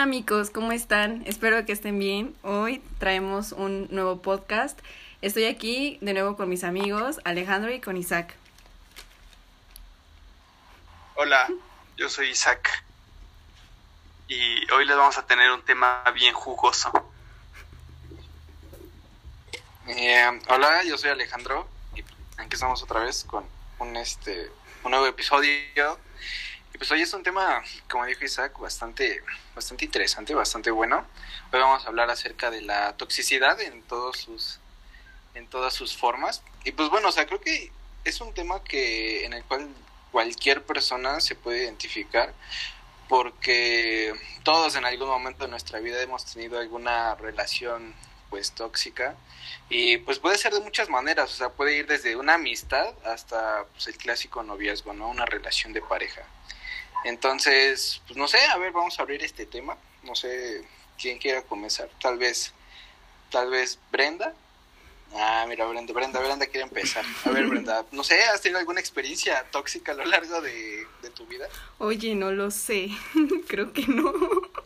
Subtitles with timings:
[0.00, 1.24] Hola amigos, ¿cómo están?
[1.26, 2.34] Espero que estén bien.
[2.42, 4.80] Hoy traemos un nuevo podcast.
[5.20, 8.34] Estoy aquí de nuevo con mis amigos Alejandro y con Isaac.
[11.16, 11.46] Hola,
[11.98, 12.82] yo soy Isaac.
[14.26, 16.90] Y hoy les vamos a tener un tema bien jugoso.
[19.86, 22.00] Eh, hola, yo soy Alejandro y
[22.38, 23.44] aquí estamos otra vez con
[23.78, 24.50] un este
[24.82, 25.98] un nuevo episodio
[26.80, 29.22] pues hoy es un tema, como dijo Isaac, bastante,
[29.54, 31.04] bastante interesante, bastante bueno.
[31.52, 34.60] Hoy vamos a hablar acerca de la toxicidad en todos sus,
[35.34, 36.42] en todas sus formas.
[36.64, 37.70] Y pues bueno, o sea, creo que
[38.04, 39.68] es un tema que en el cual
[40.10, 42.32] cualquier persona se puede identificar
[43.10, 47.94] porque todos en algún momento de nuestra vida hemos tenido alguna relación
[48.30, 49.16] pues tóxica
[49.68, 53.66] y pues puede ser de muchas maneras, o sea, puede ir desde una amistad hasta
[53.74, 55.10] pues, el clásico noviazgo, ¿no?
[55.10, 56.22] Una relación de pareja.
[57.04, 59.76] Entonces, pues no sé, a ver, vamos a abrir este tema.
[60.02, 60.64] No sé
[60.98, 61.88] quién quiera comenzar.
[62.00, 62.52] Tal vez,
[63.30, 64.34] tal vez Brenda.
[65.14, 67.04] Ah, mira, Brenda, Brenda, Brenda quiere empezar.
[67.24, 71.10] A ver, Brenda, no sé, ¿has tenido alguna experiencia tóxica a lo largo de, de
[71.10, 71.48] tu vida?
[71.78, 72.90] Oye, no lo sé.
[73.48, 74.12] Creo que no.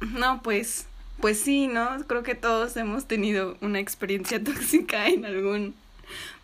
[0.00, 0.86] no, pues
[1.20, 1.98] pues sí, ¿no?
[2.06, 5.74] Creo que todos hemos tenido una experiencia tóxica en algún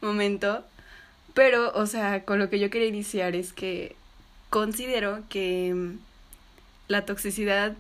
[0.01, 0.65] momento.
[1.35, 3.97] Pero, o sea, con lo que yo quería iniciar es que
[4.51, 5.99] considero que mm,
[6.89, 7.77] la toxicidad,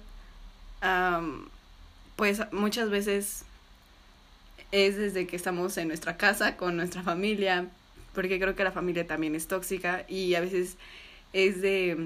[2.17, 3.45] pues muchas veces
[4.71, 7.69] es desde que estamos en nuestra casa, con nuestra familia,
[8.13, 10.77] porque creo que la familia también es tóxica y a veces
[11.33, 11.97] es de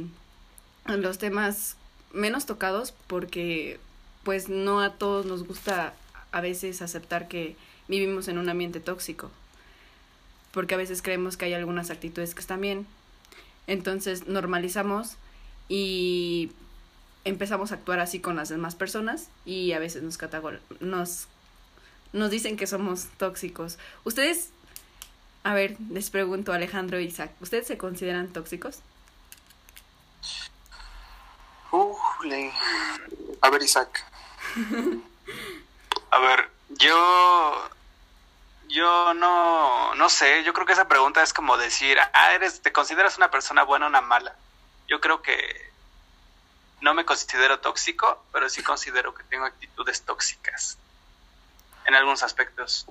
[0.86, 1.77] mm, los temas
[2.12, 3.80] menos tocados porque
[4.29, 5.95] pues no a todos nos gusta
[6.33, 7.57] a veces aceptar que
[7.89, 9.31] vivimos en un ambiente tóxico,
[10.52, 12.86] porque a veces creemos que hay algunas actitudes que están bien.
[13.67, 15.17] Entonces normalizamos
[15.70, 16.52] y
[17.25, 20.19] empezamos a actuar así con las demás personas y a veces nos
[20.81, 21.27] nos
[22.13, 23.79] nos dicen que somos tóxicos.
[24.05, 24.51] Ustedes
[25.42, 28.81] a ver, les pregunto Alejandro e Isaac, ¿ustedes se consideran tóxicos?
[33.41, 34.08] A ver, Isaac.
[36.11, 37.70] A ver, yo
[38.69, 42.73] yo no no sé, yo creo que esa pregunta es como decir, ah, eres te
[42.73, 44.35] consideras una persona buena o una mala.
[44.89, 45.70] Yo creo que
[46.80, 50.79] no me considero tóxico, pero sí considero que tengo actitudes tóxicas
[51.86, 52.86] en algunos aspectos.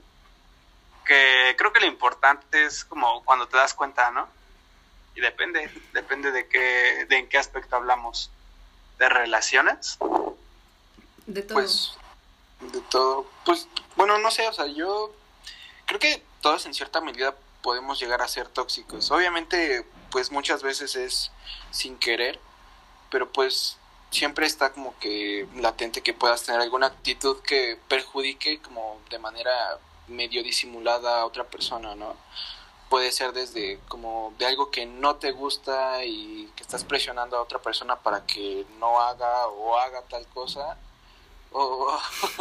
[1.05, 4.27] Que creo que lo importante es como cuando te das cuenta, ¿no?
[5.15, 8.31] Y depende, depende de qué de en qué aspecto hablamos.
[8.99, 9.97] ¿De relaciones?
[11.27, 11.55] De todo.
[11.55, 11.91] Pues,
[12.61, 13.25] de todo.
[13.45, 15.13] Pues, bueno, no sé, o sea, yo
[15.85, 19.11] creo que todos en cierta medida podemos llegar a ser tóxicos.
[19.11, 21.31] Obviamente, pues muchas veces es
[21.71, 22.39] sin querer,
[23.11, 23.77] pero pues
[24.09, 29.51] siempre está como que latente que puedas tener alguna actitud que perjudique como de manera
[30.07, 32.15] medio disimulada a otra persona, ¿no?
[32.89, 37.41] Puede ser desde como de algo que no te gusta y que estás presionando a
[37.41, 40.77] otra persona para que no haga o haga tal cosa
[41.51, 41.99] o,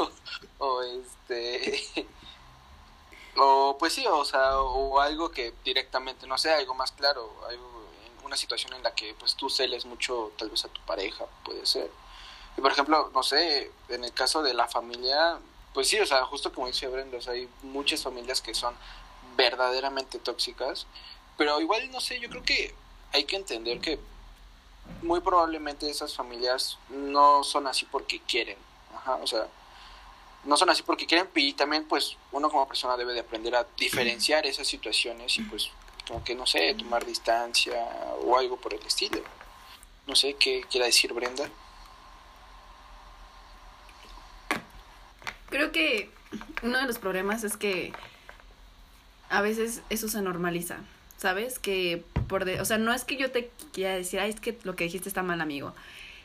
[0.59, 1.85] o, este
[3.37, 7.77] o pues sí o sea o algo que directamente no sé algo más claro algo
[8.25, 11.65] una situación en la que pues tú celes mucho tal vez a tu pareja puede
[11.65, 11.91] ser.
[12.57, 15.39] Y por ejemplo no sé en el caso de la familia
[15.73, 18.75] pues sí o sea justo como dice Brenda hay muchas familias que son
[19.37, 20.87] verdaderamente tóxicas
[21.37, 22.75] pero igual no sé yo creo que
[23.13, 24.01] hay que entender que
[25.03, 28.59] muy probablemente esas familias no son así porque quieren
[29.21, 29.47] o sea,
[30.45, 33.67] no son así porque quieren y también pues uno como persona debe de aprender a
[33.77, 35.71] diferenciar esas situaciones y pues
[36.07, 37.75] como que no sé, tomar distancia
[38.25, 39.23] o algo por el estilo.
[40.07, 41.49] No sé qué quiera decir Brenda.
[45.51, 46.11] Creo que
[46.63, 47.93] uno de los problemas es que
[49.29, 50.79] a veces eso se normaliza,
[51.17, 51.59] ¿sabes?
[51.59, 54.57] Que por de, o sea, no es que yo te quiera decir, ay, es que
[54.63, 55.75] lo que dijiste está mal, amigo,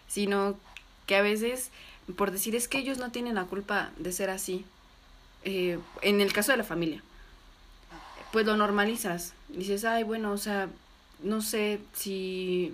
[0.08, 0.60] sino
[1.08, 1.72] que a veces
[2.12, 4.66] por decir es que ellos no tienen la culpa de ser así.
[5.44, 7.02] Eh, en el caso de la familia,
[8.32, 9.34] pues lo normalizas.
[9.50, 10.70] Dices, ay, bueno, o sea,
[11.24, 12.74] no sé si,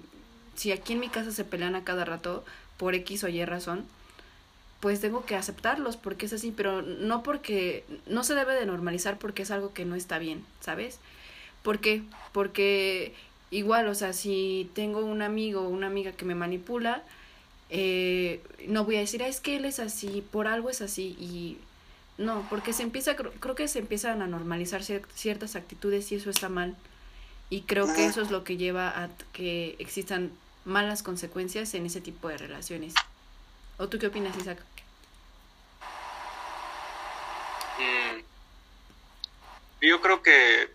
[0.55, 2.43] si aquí en mi casa se pelean a cada rato
[2.77, 3.85] por X o Y razón,
[4.79, 9.17] pues tengo que aceptarlos porque es así, pero no porque no se debe de normalizar
[9.17, 10.99] porque es algo que no está bien, ¿sabes?
[11.63, 12.03] ¿Por qué?
[12.31, 13.13] Porque
[13.49, 17.03] igual, o sea, si tengo un amigo o una amiga que me manipula,
[17.69, 21.59] eh, no voy a decir, es que él es así, por algo es así, y
[22.17, 26.49] no, porque se empieza, creo, que se empiezan a normalizar ciertas actitudes y eso está
[26.49, 26.75] mal.
[27.49, 30.31] Y creo que eso es lo que lleva a que existan
[30.65, 32.93] malas consecuencias en ese tipo de relaciones.
[33.77, 34.59] ¿O tú qué opinas, Isaac?
[37.77, 38.21] Mm.
[39.81, 40.73] Yo creo que,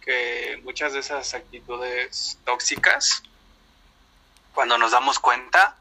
[0.00, 3.22] que muchas de esas actitudes tóxicas,
[4.54, 5.76] cuando nos damos cuenta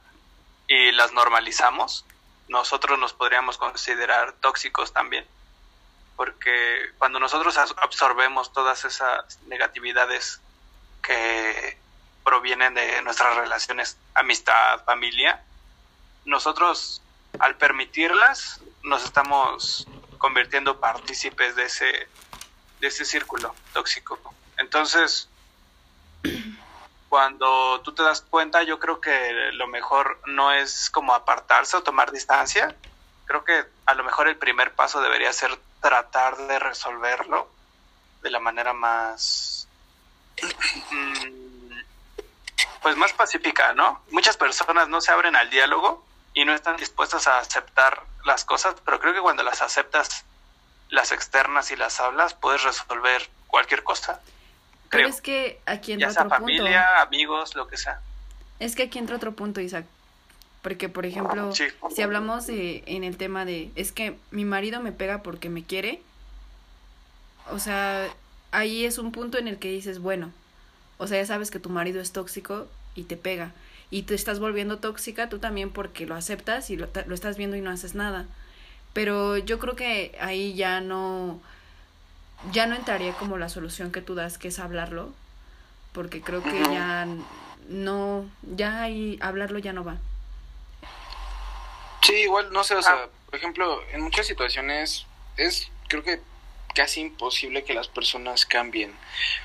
[0.68, 2.06] y las normalizamos,
[2.48, 5.26] nosotros nos podríamos considerar tóxicos también.
[6.16, 10.40] Porque cuando nosotros absorbemos todas esas negatividades
[11.02, 11.78] que
[12.24, 15.44] provienen de nuestras relaciones, amistad, familia,
[16.24, 17.02] nosotros
[17.40, 22.08] al permitirlas nos estamos convirtiendo partícipes de ese,
[22.80, 24.18] de ese círculo tóxico.
[24.58, 25.30] Entonces,
[27.16, 31.82] cuando tú te das cuenta, yo creo que lo mejor no es como apartarse o
[31.82, 32.76] tomar distancia.
[33.24, 37.50] Creo que a lo mejor el primer paso debería ser tratar de resolverlo
[38.22, 39.66] de la manera más
[40.92, 41.72] mm,
[42.82, 44.02] pues más pacífica, ¿no?
[44.12, 48.76] Muchas personas no se abren al diálogo y no están dispuestas a aceptar las cosas,
[48.84, 50.26] pero creo que cuando las aceptas,
[50.90, 54.20] las externas y las hablas, puedes resolver cualquier cosa.
[54.90, 58.02] Pero es que aquí entra ya sea familia, amigos, lo que sea.
[58.60, 59.86] Es que aquí entra otro punto, Isaac.
[60.62, 64.92] Porque, por ejemplo, si hablamos de, en el tema de, es que mi marido me
[64.92, 66.02] pega porque me quiere,
[67.52, 68.10] o sea,
[68.52, 70.32] ahí es un punto en el que dices, bueno,
[70.98, 73.52] o sea, ya sabes que tu marido es tóxico y te pega.
[73.92, 77.56] Y te estás volviendo tóxica tú también porque lo aceptas y lo, lo estás viendo
[77.56, 78.26] y no haces nada.
[78.94, 81.42] Pero yo creo que ahí ya no,
[82.52, 85.14] ya no entraría como la solución que tú das, que es hablarlo,
[85.94, 87.08] porque creo que ya
[87.70, 89.98] no, ya ahí hablarlo ya no va.
[92.02, 95.08] Sí, igual, no sé, o sea, por ejemplo, en muchas situaciones
[95.38, 96.22] es, creo que
[96.76, 98.92] casi imposible que las personas cambien.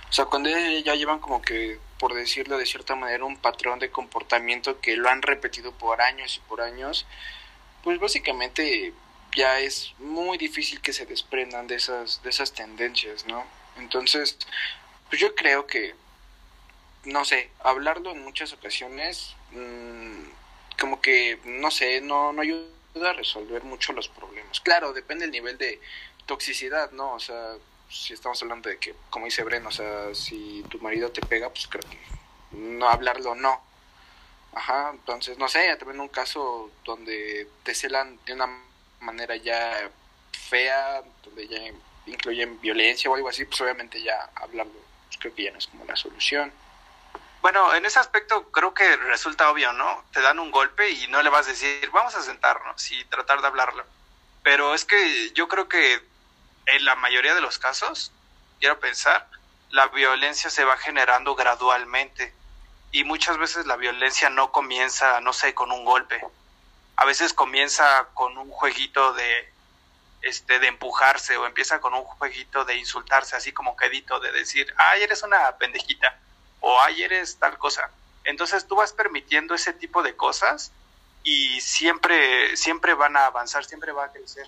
[0.09, 3.91] O sea, cuando ya llevan como que, por decirlo de cierta manera, un patrón de
[3.91, 7.07] comportamiento que lo han repetido por años y por años,
[7.83, 8.93] pues básicamente
[9.37, 13.45] ya es muy difícil que se desprendan de esas, de esas tendencias, ¿no?
[13.77, 14.39] Entonces,
[15.09, 15.95] pues yo creo que,
[17.05, 20.23] no sé, hablarlo en muchas ocasiones mmm,
[20.79, 22.71] como que, no sé, no, no ayuda
[23.11, 24.61] a resolver mucho los problemas.
[24.61, 25.81] Claro, depende del nivel de
[26.27, 27.13] toxicidad, ¿no?
[27.13, 27.55] O sea,
[27.91, 31.51] si estamos hablando de que, como dice Bren, o sea, si tu marido te pega,
[31.51, 31.99] pues creo que
[32.57, 33.61] no hablarlo, no.
[34.53, 38.47] Ajá, entonces, no sé, también un caso donde te celan de una
[39.01, 39.91] manera ya
[40.49, 41.59] fea, donde ya
[42.07, 44.73] incluyen violencia o algo así, pues obviamente ya hablarlo,
[45.07, 46.53] pues creo que ya como la solución.
[47.43, 50.05] Bueno, en ese aspecto creo que resulta obvio, ¿no?
[50.13, 53.41] Te dan un golpe y no le vas a decir, vamos a sentarnos y tratar
[53.41, 53.85] de hablarlo.
[54.43, 56.03] Pero es que yo creo que
[56.67, 58.13] en la mayoría de los casos,
[58.59, 59.27] quiero pensar,
[59.71, 62.35] la violencia se va generando gradualmente.
[62.93, 66.23] Y muchas veces la violencia no comienza, no sé, con un golpe.
[67.01, 69.51] A veces comienza con un jueguito de,
[70.21, 74.75] este, de empujarse o empieza con un jueguito de insultarse, así como quedito, de decir,
[74.77, 76.19] ay, eres una pendejita
[76.61, 77.91] o ay, eres tal cosa.
[78.25, 80.73] Entonces tú vas permitiendo ese tipo de cosas
[81.23, 84.47] y siempre, siempre van a avanzar, siempre va a crecer.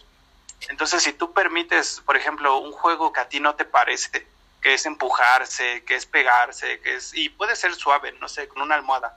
[0.68, 4.26] Entonces si tú permites, por ejemplo, un juego que a ti no te parece,
[4.60, 8.60] que es empujarse, que es pegarse, que es, y puede ser suave, no sé, con
[8.60, 9.16] una almohada,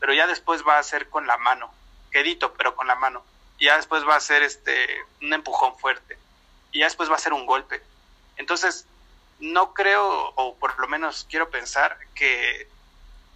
[0.00, 1.72] pero ya después va a ser con la mano,
[2.12, 3.24] quedito, pero con la mano.
[3.58, 6.18] Y ya después va a ser este, un empujón fuerte.
[6.70, 7.82] Y ya después va a ser un golpe.
[8.36, 8.86] Entonces,
[9.40, 12.68] no creo, o por lo menos quiero pensar, que,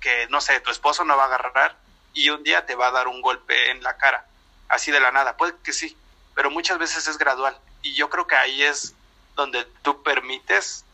[0.00, 1.76] que, no sé, tu esposo no va a agarrar
[2.12, 4.26] y un día te va a dar un golpe en la cara,
[4.68, 5.36] así de la nada.
[5.36, 5.96] Puede que sí,
[6.34, 7.58] pero muchas veces es gradual.
[7.82, 8.94] Y yo creo que ahí es
[9.34, 10.84] donde tú permites,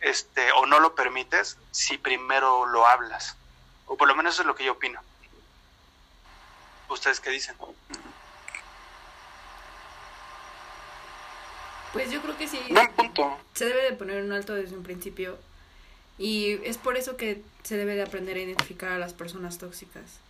[0.00, 3.36] este, o no lo permites, si primero lo hablas.
[3.86, 5.00] O por lo menos eso es lo que yo opino.
[6.88, 7.56] ¿Ustedes qué dicen?
[11.92, 12.60] Pues yo creo que sí.
[12.70, 13.38] Buen punto.
[13.54, 15.38] Se debe de poner un alto desde un principio.
[16.18, 20.20] Y es por eso que se debe de aprender a identificar a las personas tóxicas.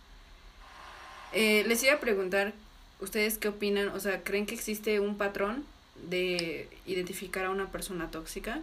[1.33, 2.53] Eh, les iba a preguntar,
[2.99, 3.89] ¿ustedes qué opinan?
[3.89, 8.61] O sea, ¿creen que existe un patrón de identificar a una persona tóxica?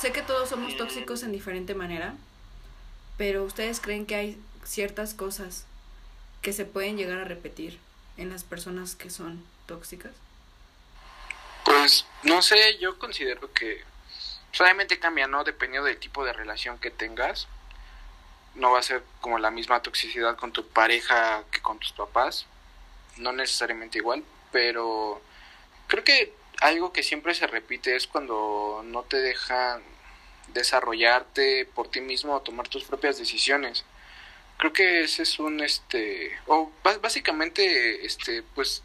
[0.00, 2.14] Sé que todos somos tóxicos en diferente manera,
[3.16, 5.64] pero ¿ustedes creen que hay ciertas cosas
[6.42, 7.78] que se pueden llegar a repetir
[8.16, 10.12] en las personas que son tóxicas?
[11.64, 13.82] Pues no sé, yo considero que
[14.52, 15.44] solamente cambia, ¿no?
[15.44, 17.48] Dependiendo del tipo de relación que tengas.
[18.54, 22.46] No va a ser como la misma toxicidad con tu pareja que con tus papás.
[23.16, 24.22] No necesariamente igual,
[24.52, 25.20] pero
[25.86, 29.82] creo que algo que siempre se repite es cuando no te dejan
[30.48, 33.84] desarrollarte por ti mismo o tomar tus propias decisiones.
[34.58, 38.82] Creo que ese es un, este, o básicamente, este, pues,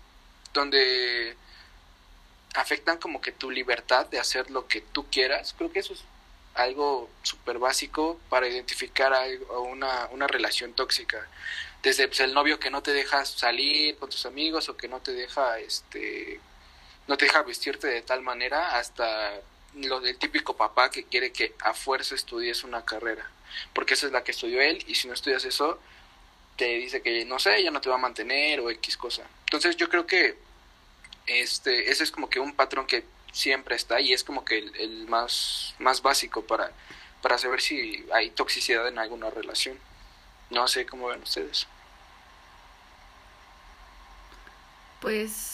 [0.53, 1.35] donde
[2.53, 5.55] afectan como que tu libertad de hacer lo que tú quieras.
[5.57, 6.03] Creo que eso es
[6.53, 9.25] algo súper básico para identificar a
[9.59, 11.27] una, una relación tóxica.
[11.81, 14.99] Desde pues, el novio que no te deja salir con tus amigos o que no
[15.01, 16.39] te deja, este,
[17.07, 19.41] no te deja vestirte de tal manera hasta
[19.75, 23.29] lo del típico papá que quiere que a fuerza estudies una carrera,
[23.73, 25.79] porque esa es la que estudió él y si no estudias eso
[26.57, 29.23] te dice que no sé, ya no te va a mantener o X cosa.
[29.45, 30.37] Entonces yo creo que
[31.25, 35.07] este ese es como que un patrón que siempre está y es como que el,
[35.07, 36.71] más más básico para
[37.21, 39.79] para saber si hay toxicidad en alguna relación.
[40.49, 41.67] No sé cómo ven ustedes.
[44.99, 45.52] Pues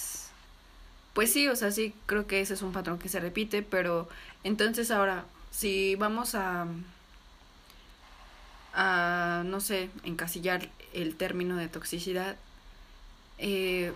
[1.14, 4.08] pues sí, o sea, sí creo que ese es un patrón que se repite, pero
[4.44, 6.68] entonces ahora, si vamos a,
[8.74, 12.36] a no sé, encasillar el término de toxicidad,
[13.38, 13.92] eh,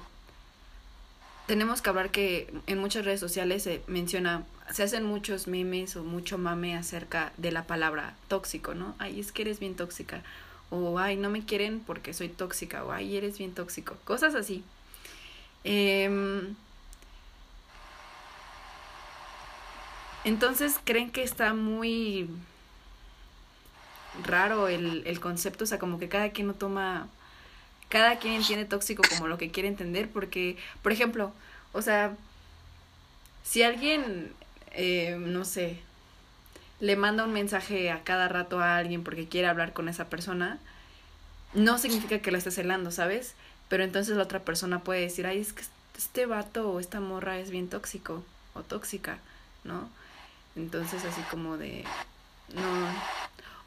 [1.48, 6.04] tenemos que hablar que en muchas redes sociales se menciona, se hacen muchos memes o
[6.04, 8.96] mucho mame acerca de la palabra tóxico, ¿no?
[8.98, 10.24] Ay, es que eres bien tóxica.
[10.70, 12.84] O ay, no me quieren porque soy tóxica.
[12.86, 13.96] O ay, eres bien tóxico.
[14.06, 14.64] Cosas así.
[15.66, 16.54] Eh,
[20.24, 22.30] Entonces, ¿creen que está muy
[24.24, 25.64] raro el, el concepto?
[25.66, 27.08] O sea, como que cada quien lo toma,
[27.90, 31.34] cada quien entiende tóxico como lo que quiere entender, porque, por ejemplo,
[31.74, 32.16] o sea,
[33.44, 34.32] si alguien,
[34.72, 35.80] eh, no sé,
[36.80, 40.60] le manda un mensaje a cada rato a alguien porque quiere hablar con esa persona,
[41.54, 43.36] no significa que lo esté celando, ¿sabes?
[43.70, 45.64] Pero entonces la otra persona puede decir, ay, es que
[45.98, 49.20] este vato o esta morra es bien tóxico o tóxica,
[49.64, 49.90] ¿no?
[50.56, 51.84] Entonces así como de
[52.54, 53.24] no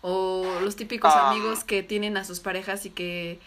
[0.09, 1.31] o los típicos ah.
[1.31, 3.41] amigos que tienen a sus parejas y que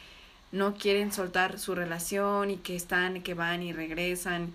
[0.51, 4.53] no quieren soltar su relación y que están y que van y regresan.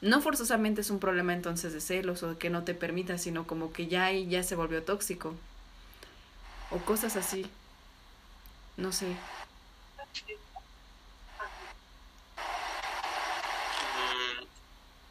[0.00, 3.72] No forzosamente es un problema entonces de celos o que no te permita, sino como
[3.72, 5.34] que ya ahí ya se volvió tóxico.
[6.70, 7.46] O cosas así.
[8.76, 9.06] No sé.
[13.86, 14.44] Mm,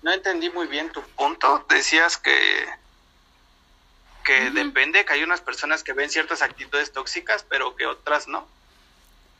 [0.01, 1.65] no entendí muy bien tu punto.
[1.69, 2.65] Decías que
[4.23, 8.47] que depende, que hay unas personas que ven ciertas actitudes tóxicas, pero que otras no.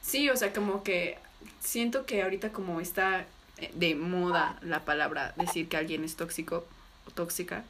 [0.02, 1.18] Sí, o sea, como que
[1.60, 3.26] siento que ahorita como está
[3.58, 6.66] eh, de moda la palabra decir que alguien es tóxico
[7.08, 7.64] o tóxica.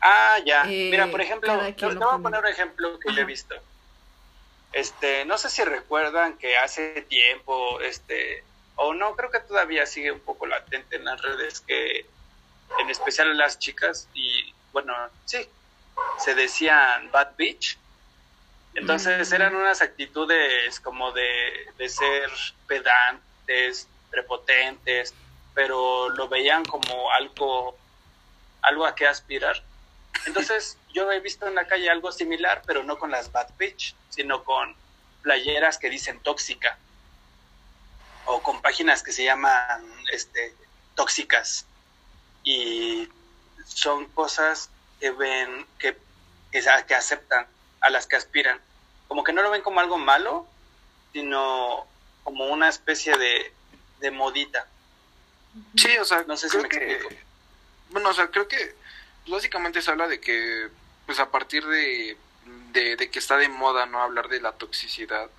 [0.00, 0.64] Ah, ya.
[0.64, 3.54] Mira, por eh, ejemplo, te, voy a poner un ejemplo que yo he visto.
[4.72, 8.44] Este, no sé si recuerdan que hace tiempo, este,
[8.74, 12.06] o no, creo que todavía sigue un poco latente en las redes que,
[12.78, 14.92] en especial las chicas, y bueno,
[15.24, 15.48] sí,
[16.18, 17.78] se decían bad bitch.
[18.74, 22.30] Entonces eran unas actitudes como de, de ser
[22.66, 25.14] pedantes, prepotentes,
[25.54, 27.76] pero lo veían como algo,
[28.62, 29.62] algo a qué aspirar.
[30.26, 33.94] Entonces yo he visto en la calle algo similar, pero no con las bad bitch,
[34.10, 34.74] sino con
[35.22, 36.78] playeras que dicen tóxica
[38.26, 40.54] o con páginas que se llaman este,
[40.94, 41.66] tóxicas
[42.44, 43.08] y
[43.64, 45.96] son cosas que ven, que,
[46.50, 47.46] que, aceptan,
[47.80, 48.60] a las que aspiran.
[49.08, 50.46] Como que no lo ven como algo malo,
[51.12, 51.86] sino
[52.24, 53.52] como una especie de,
[54.00, 54.66] de modita.
[55.76, 57.20] Sí, o sea, no sé si me que,
[57.90, 58.74] Bueno, o sea, creo que
[59.26, 60.68] básicamente se habla de que,
[61.06, 62.16] pues a partir de,
[62.72, 65.30] de, de, que está de moda no hablar de la toxicidad,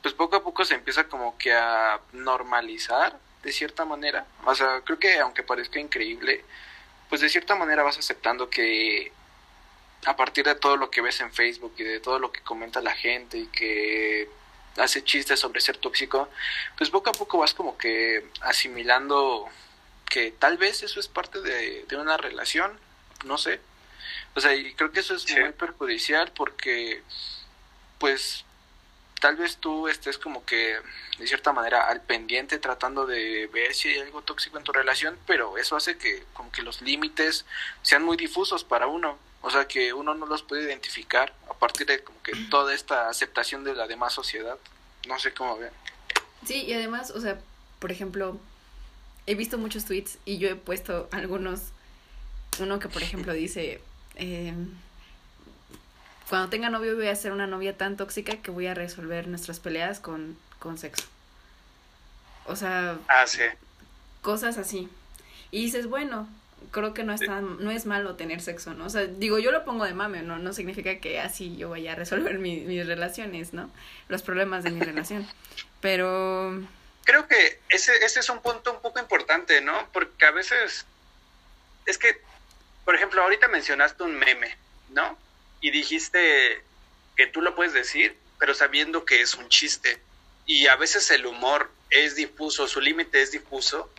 [0.00, 4.26] pues poco a poco se empieza como que a normalizar de cierta manera.
[4.44, 6.44] O sea, creo que aunque parezca increíble,
[7.12, 9.12] pues de cierta manera vas aceptando que
[10.06, 12.80] a partir de todo lo que ves en Facebook y de todo lo que comenta
[12.80, 14.30] la gente y que
[14.78, 16.30] hace chistes sobre ser tóxico,
[16.78, 19.46] pues poco a poco vas como que asimilando
[20.08, 22.80] que tal vez eso es parte de, una relación,
[23.26, 23.60] no sé.
[24.34, 27.02] O sea, y creo que eso es muy perjudicial porque,
[27.98, 28.46] pues,
[29.22, 30.78] tal vez tú estés como que
[31.16, 35.16] de cierta manera al pendiente tratando de ver si hay algo tóxico en tu relación,
[35.28, 37.46] pero eso hace que como que los límites
[37.82, 41.86] sean muy difusos para uno, o sea que uno no los puede identificar a partir
[41.86, 44.58] de como que toda esta aceptación de la demás sociedad,
[45.06, 45.72] no sé cómo vean.
[46.44, 47.38] Sí, y además, o sea,
[47.78, 48.40] por ejemplo,
[49.26, 51.60] he visto muchos tweets y yo he puesto algunos,
[52.58, 53.80] uno que por ejemplo dice,
[54.16, 54.52] eh,
[56.32, 59.60] cuando tenga novio voy a ser una novia tan tóxica que voy a resolver nuestras
[59.60, 61.04] peleas con, con sexo.
[62.46, 63.26] O sea, ah,
[64.22, 64.88] cosas así.
[65.50, 66.26] Y dices, bueno,
[66.70, 68.86] creo que no es tan, no es malo tener sexo, ¿no?
[68.86, 71.92] O sea, digo, yo lo pongo de mame, no, no significa que así yo vaya
[71.92, 73.70] a resolver mis relaciones, ¿no?
[74.08, 75.28] Los problemas de mi relación.
[75.82, 76.66] Pero...
[77.04, 79.86] Creo que ese, ese es un punto un poco importante, ¿no?
[79.92, 80.86] Porque a veces
[81.84, 82.22] es que,
[82.86, 84.56] por ejemplo, ahorita mencionaste un meme,
[84.94, 85.18] ¿no?
[85.62, 86.62] Y dijiste
[87.16, 90.02] que tú lo puedes decir, pero sabiendo que es un chiste.
[90.44, 93.90] Y a veces el humor es difuso, su límite es difuso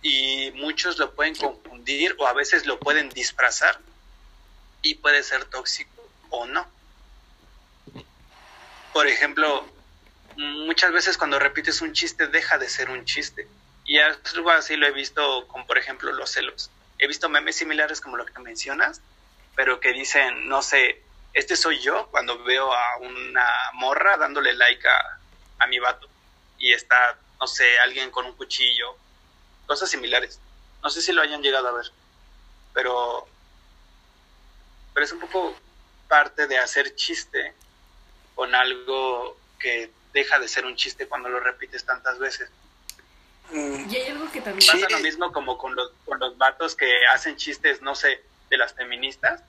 [0.00, 3.78] y muchos lo pueden confundir o a veces lo pueden disfrazar
[4.80, 6.66] y puede ser tóxico o no.
[8.92, 9.66] Por ejemplo,
[10.36, 13.48] muchas veces cuando repites un chiste deja de ser un chiste.
[13.84, 16.70] Y algo así lo he visto con, por ejemplo, los celos.
[16.98, 19.00] He visto memes similares como lo que mencionas,
[19.54, 21.02] pero que dicen, no sé,
[21.34, 25.18] este soy yo cuando veo a una morra dándole like a,
[25.58, 26.08] a mi vato
[26.58, 28.96] y está, no sé, alguien con un cuchillo
[29.66, 30.38] cosas similares.
[30.82, 31.86] No sé si lo hayan llegado a ver,
[32.74, 33.26] pero,
[34.92, 35.54] pero es un poco
[36.08, 37.54] parte de hacer chiste
[38.34, 42.50] con algo que deja de ser un chiste cuando lo repites tantas veces.
[43.50, 47.06] Y hay algo que también pasa lo mismo como con los, con los vatos que
[47.06, 49.42] hacen chistes, no sé, de las feministas,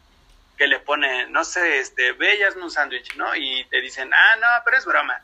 [0.58, 3.36] que le ponen, no sé, este, ve un sándwich, ¿no?
[3.36, 5.22] Y te dicen, ah, no, pero es broma.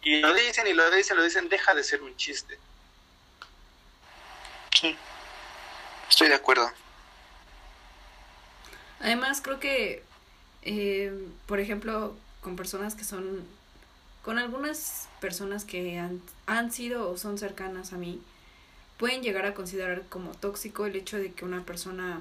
[0.00, 2.56] Y lo dicen y lo dicen, lo dicen, deja de ser un chiste.
[4.80, 4.96] Sí,
[6.08, 6.70] estoy de acuerdo.
[9.00, 10.04] Además, creo que,
[10.62, 11.12] eh,
[11.46, 13.44] por ejemplo, con personas que son,
[14.22, 18.22] con algunas personas que han, han sido o son cercanas a mí,
[18.98, 22.20] pueden llegar a considerar como tóxico el hecho de que una persona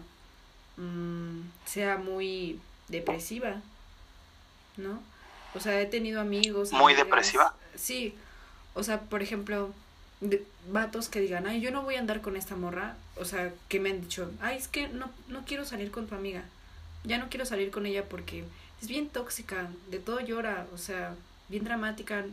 [0.80, 3.62] mm, sea muy depresiva,
[4.78, 5.02] ¿no?
[5.54, 6.72] O sea, he tenido amigos.
[6.72, 7.54] ¿Muy depresiva?
[7.76, 8.16] Sí.
[8.74, 9.72] O sea, por ejemplo,
[10.22, 13.52] de, vatos que digan, ay, yo no voy a andar con esta morra, o sea,
[13.68, 16.44] que me han dicho, ay, es que no, no quiero salir con tu amiga,
[17.04, 18.44] ya no quiero salir con ella porque
[18.82, 21.16] es bien tóxica, de todo llora, o sea,
[21.48, 22.26] bien dramática,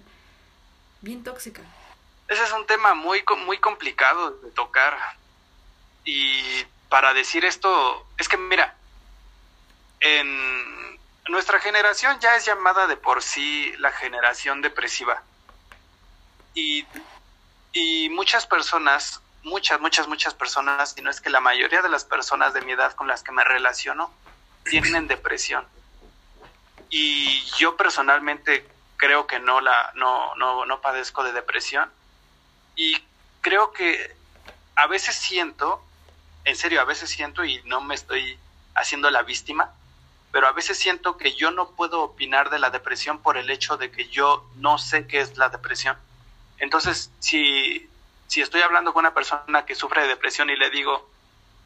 [1.01, 1.63] bien tóxica.
[2.29, 4.97] Ese es un tema muy, muy complicado de tocar.
[6.05, 8.75] Y para decir esto, es que mira,
[10.01, 15.23] en nuestra generación ya es llamada de por sí la generación depresiva.
[16.55, 16.87] Y
[17.77, 22.07] y muchas personas, muchas, muchas, muchas personas, y no es que la mayoría de las
[22.07, 24.11] personas de mi edad con las que me relaciono,
[24.65, 25.67] tienen depresión.
[26.89, 31.91] Y yo personalmente creo que no la no, no, no padezco de depresión.
[32.77, 32.97] Y
[33.43, 34.17] creo que
[34.75, 35.85] a veces siento,
[36.47, 38.39] en serio, a veces siento y no me estoy
[38.77, 39.73] haciendo la víctima,
[40.31, 43.77] pero a veces siento que yo no puedo opinar de la depresión por el hecho
[43.77, 45.97] de que yo no sé qué es la depresión.
[46.59, 47.91] Entonces, si,
[48.29, 51.11] si estoy hablando con una persona que sufre de depresión y le digo,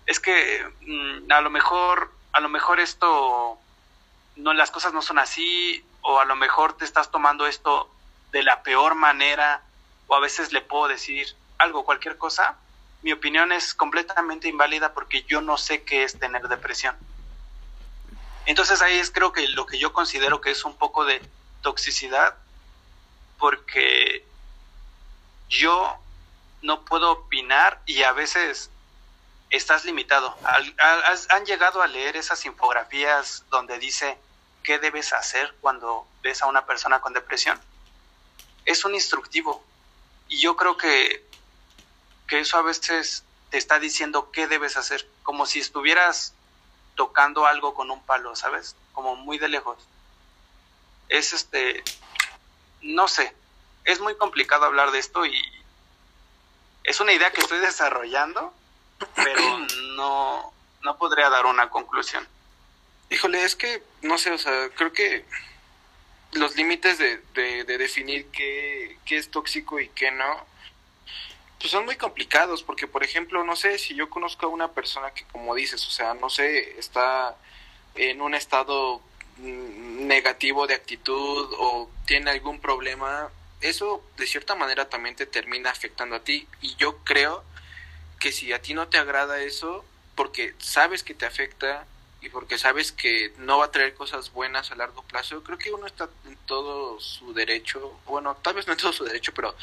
[0.07, 3.59] es que mm, a lo mejor, a lo mejor esto,
[4.37, 7.91] no, las cosas no son así, o a lo mejor te estás tomando esto
[8.33, 9.63] de la peor manera,
[10.07, 11.27] o a veces le puedo decir
[11.59, 12.57] algo, cualquier cosa,
[13.03, 16.97] mi opinión es completamente inválida porque yo no sé qué es tener depresión.
[18.47, 21.23] Entonces ahí es creo que lo que yo considero que es un poco de
[21.63, 22.37] toxicidad,
[23.39, 24.25] porque
[25.49, 25.99] yo
[26.63, 28.71] no puedo opinar y a veces
[29.51, 30.37] estás limitado.
[30.45, 34.19] ¿Han llegado a leer esas infografías donde dice
[34.63, 37.61] qué debes hacer cuando ves a una persona con depresión?
[38.65, 39.65] Es un instructivo.
[40.29, 41.29] Y yo creo que,
[42.31, 46.33] que eso a veces te está diciendo qué debes hacer, como si estuvieras
[46.95, 48.77] tocando algo con un palo, ¿sabes?
[48.93, 49.77] Como muy de lejos.
[51.09, 51.83] Es este,
[52.83, 53.35] no sé,
[53.85, 55.43] es muy complicado hablar de esto y
[56.85, 58.55] es una idea que estoy desarrollando,
[59.17, 59.59] pero
[59.97, 62.27] no, no podría dar una conclusión.
[63.11, 65.25] Híjole, es que, no sé, o sea, creo que
[66.31, 70.47] los límites de, de, definir qué, qué, es tóxico y qué no,
[71.61, 75.13] pues son muy complicados, porque por ejemplo, no sé, si yo conozco a una persona
[75.13, 77.37] que, como dices, o sea, no sé, está
[77.95, 79.03] en un estado
[79.37, 86.17] negativo de actitud o tiene algún problema, eso de cierta manera también te termina afectando
[86.17, 86.49] a ti.
[86.63, 87.45] Y yo creo
[88.19, 91.87] que si a ti no te agrada eso, porque sabes que te afecta
[92.23, 95.73] y porque sabes que no va a traer cosas buenas a largo plazo, creo que
[95.73, 99.55] uno está en todo su derecho, bueno, tal vez no en todo su derecho, pero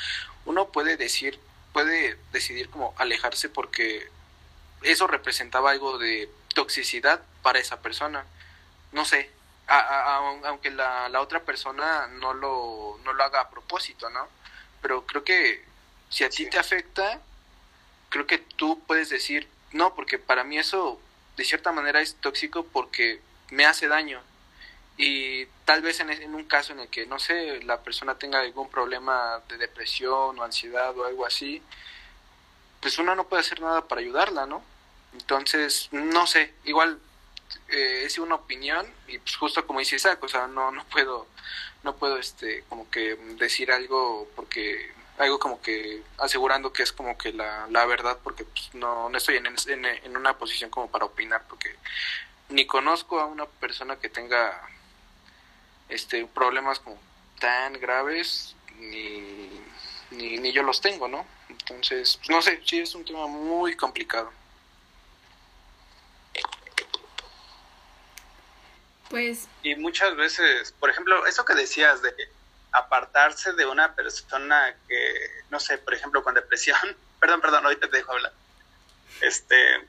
[0.45, 1.39] uno puede decir,
[1.77, 4.09] puede decidir como alejarse porque
[4.81, 8.25] eso representaba algo de toxicidad para esa persona.
[8.93, 9.29] No sé,
[9.67, 14.27] aunque la, la, otra persona no lo, no lo haga a propósito, ¿no?
[14.81, 15.63] Pero creo que
[16.09, 17.21] si a ti te afecta,
[18.09, 20.99] creo que tú puedes decir, no, porque para mí eso
[21.35, 24.19] de cierta manera es tóxico porque me hace daño.
[24.97, 28.39] Y tal vez en, en, un caso en el que, no sé, la persona tenga
[28.39, 31.61] algún problema de depresión o ansiedad o algo así,
[32.81, 34.63] pues uno no puede hacer nada para ayudarla, ¿no?
[35.13, 36.99] Entonces, no sé, igual
[37.69, 41.27] eh, es una opinión y pues justo como dice Isaac, o sea, no, no puedo,
[41.83, 47.17] no puedo este, como que decir algo porque algo como que asegurando que es como
[47.17, 50.89] que la, la verdad porque pues, no, no estoy en, en, en, una posición como
[50.91, 51.75] para opinar porque
[52.49, 54.61] ni conozco a una persona que tenga
[55.89, 56.99] este problemas como
[57.39, 59.49] tan graves ni,
[60.11, 63.75] ni, ni yo los tengo no entonces pues, no sé sí es un tema muy
[63.75, 64.31] complicado
[69.09, 72.13] pues y muchas veces por ejemplo eso que decías de
[72.71, 76.77] apartarse de una persona que, no sé, por ejemplo, con depresión,
[77.19, 78.33] perdón, perdón, ahorita te dejo hablar.
[79.21, 79.87] Este,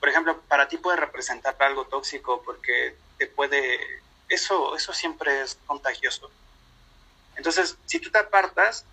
[0.00, 3.78] por ejemplo, para ti puede representar algo tóxico porque te puede,
[4.28, 6.30] eso, eso siempre es contagioso.
[7.36, 8.84] Entonces, si tú te apartas,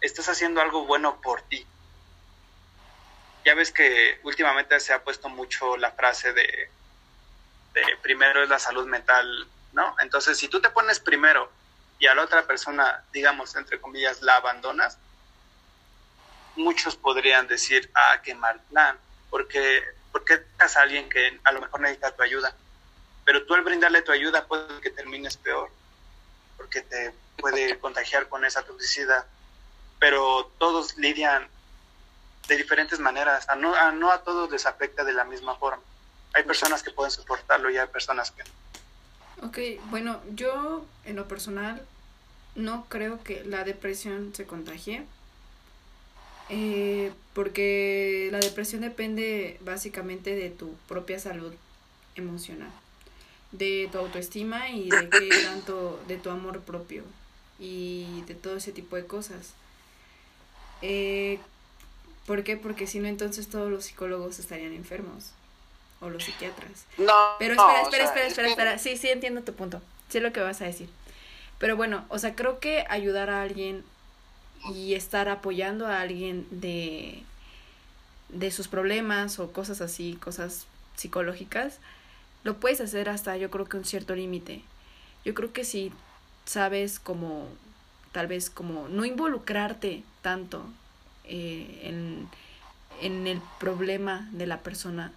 [0.00, 1.66] estás haciendo algo bueno por ti.
[3.44, 6.70] Ya ves que últimamente se ha puesto mucho la frase de,
[8.02, 9.96] primero es la salud mental, ¿no?
[10.00, 11.50] Entonces, si tú te pones primero
[11.98, 14.98] y a la otra persona, digamos, entre comillas, la abandonas,
[16.56, 18.98] muchos podrían decir, ah, qué mal plan,
[19.30, 22.54] porque, porque estás a alguien que a lo mejor necesita tu ayuda,
[23.24, 25.70] pero tú al brindarle tu ayuda puede que termines peor,
[26.56, 29.26] porque te puede contagiar con esa toxicidad,
[29.98, 31.48] pero todos lidian
[32.48, 35.82] de diferentes maneras, a no, a no a todos les afecta de la misma forma.
[36.34, 39.48] Hay personas que pueden soportarlo y hay personas que no.
[39.48, 39.58] Ok,
[39.90, 41.84] bueno, yo en lo personal
[42.54, 45.04] no creo que la depresión se contagie.
[46.48, 51.54] Eh, porque la depresión depende básicamente de tu propia salud
[52.14, 52.70] emocional,
[53.52, 57.04] de tu autoestima y de qué tanto de tu amor propio
[57.58, 59.52] y de todo ese tipo de cosas.
[60.80, 61.38] Eh,
[62.26, 62.56] ¿Por qué?
[62.56, 65.30] Porque si no, entonces todos los psicólogos estarían enfermos.
[66.00, 66.86] O los psiquiatras.
[66.98, 67.14] No.
[67.38, 68.78] Pero espera, espera, espera, espera, espera.
[68.78, 69.80] Sí, sí, entiendo tu punto.
[70.08, 70.88] Sé lo que vas a decir.
[71.58, 73.84] Pero bueno, o sea, creo que ayudar a alguien
[74.74, 77.22] y estar apoyando a alguien de,
[78.30, 81.78] de sus problemas o cosas así, cosas psicológicas,
[82.44, 84.62] lo puedes hacer hasta yo creo que un cierto límite.
[85.24, 85.92] Yo creo que si
[86.44, 87.48] sabes como,
[88.12, 90.64] tal vez como no involucrarte tanto
[91.24, 92.28] eh, en,
[93.00, 95.12] en el problema de la persona,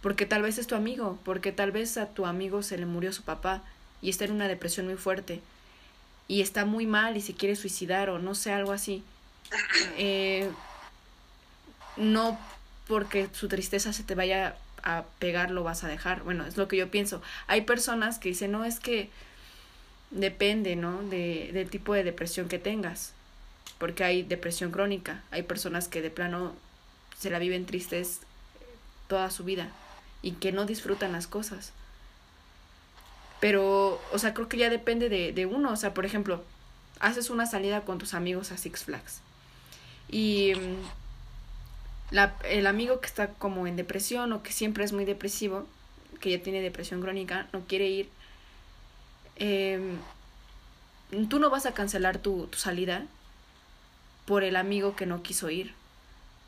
[0.00, 3.12] porque tal vez es tu amigo, porque tal vez a tu amigo se le murió
[3.12, 3.62] su papá
[4.00, 5.40] y está en una depresión muy fuerte
[6.28, 9.02] y está muy mal y se quiere suicidar o no sé, algo así.
[9.96, 10.50] Eh,
[11.96, 12.38] no
[12.86, 16.22] porque su tristeza se te vaya a pegar lo vas a dejar.
[16.22, 17.22] Bueno, es lo que yo pienso.
[17.46, 19.10] Hay personas que dicen, no, es que
[20.10, 21.02] depende, ¿no?
[21.02, 23.12] De, del tipo de depresión que tengas.
[23.78, 25.22] Porque hay depresión crónica.
[25.30, 26.54] Hay personas que de plano
[27.18, 28.20] se la viven tristes
[29.08, 29.68] toda su vida
[30.22, 31.72] y que no disfrutan las cosas.
[33.40, 35.72] Pero, o sea, creo que ya depende de, de uno.
[35.72, 36.42] O sea, por ejemplo,
[37.00, 39.20] haces una salida con tus amigos a Six Flags.
[40.08, 40.97] Y mm,
[42.10, 45.66] la, el amigo que está como en depresión o que siempre es muy depresivo,
[46.20, 48.10] que ya tiene depresión crónica, no quiere ir,
[49.36, 49.96] eh,
[51.28, 53.02] tú no vas a cancelar tu, tu salida
[54.26, 55.74] por el amigo que no quiso ir.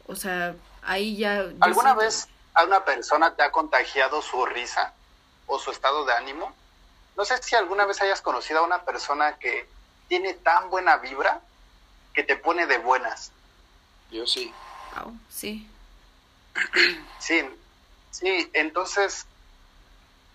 [0.07, 1.47] O sea, ahí ya...
[1.61, 4.93] ¿Alguna vez a una persona te ha contagiado su risa
[5.47, 6.53] o su estado de ánimo?
[7.17, 9.69] No sé si alguna vez hayas conocido a una persona que
[10.09, 11.41] tiene tan buena vibra
[12.13, 13.33] que te pone de buenas.
[14.11, 14.53] Yo sí.
[14.97, 15.69] Wow, sí.
[17.19, 17.43] Sí,
[18.11, 19.27] sí, entonces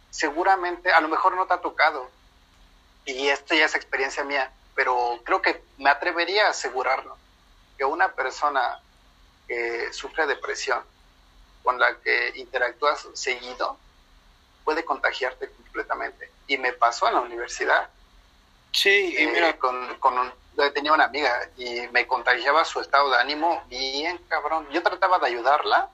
[0.10, 2.10] seguramente, a lo mejor no te ha tocado,
[3.06, 7.18] y esta ya es experiencia mía, pero creo que me atrevería a asegurarlo,
[7.78, 8.80] que una persona
[9.48, 10.82] que sufre depresión,
[11.64, 13.78] con la que interactúas seguido,
[14.64, 17.90] puede contagiarte completamente y me pasó en la universidad.
[18.72, 20.34] Sí, y mira, con, con
[20.74, 24.68] tenía una amiga y me contagiaba su estado de ánimo bien cabrón.
[24.72, 25.90] Yo trataba de ayudarla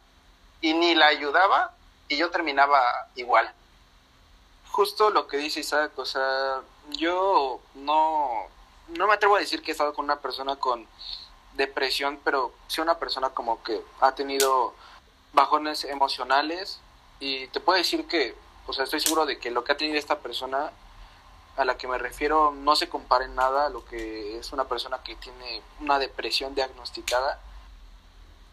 [0.62, 1.74] y ni la ayudaba
[2.08, 2.82] y yo terminaba
[3.16, 3.52] igual.
[4.72, 8.48] Justo lo que dice Isaac, o sea, yo no,
[8.88, 10.88] no me atrevo a decir que he estado con una persona con
[11.54, 14.74] depresión, pero sí una persona como que ha tenido
[15.34, 16.80] bajones emocionales
[17.20, 18.36] y te puedo decir que
[18.68, 20.72] o sea, estoy seguro de que lo que ha tenido esta persona
[21.58, 24.66] a la que me refiero no se compara en nada a lo que es una
[24.66, 27.40] persona que tiene una depresión diagnosticada.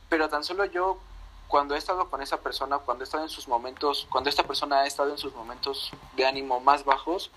[0.09, 0.99] Pero tan solo yo
[1.49, 4.81] cuando he estado con esa persona, cuando he estado en sus momentos, cuando esta persona
[4.81, 7.31] ha estado en sus momentos de ánimo más bajos,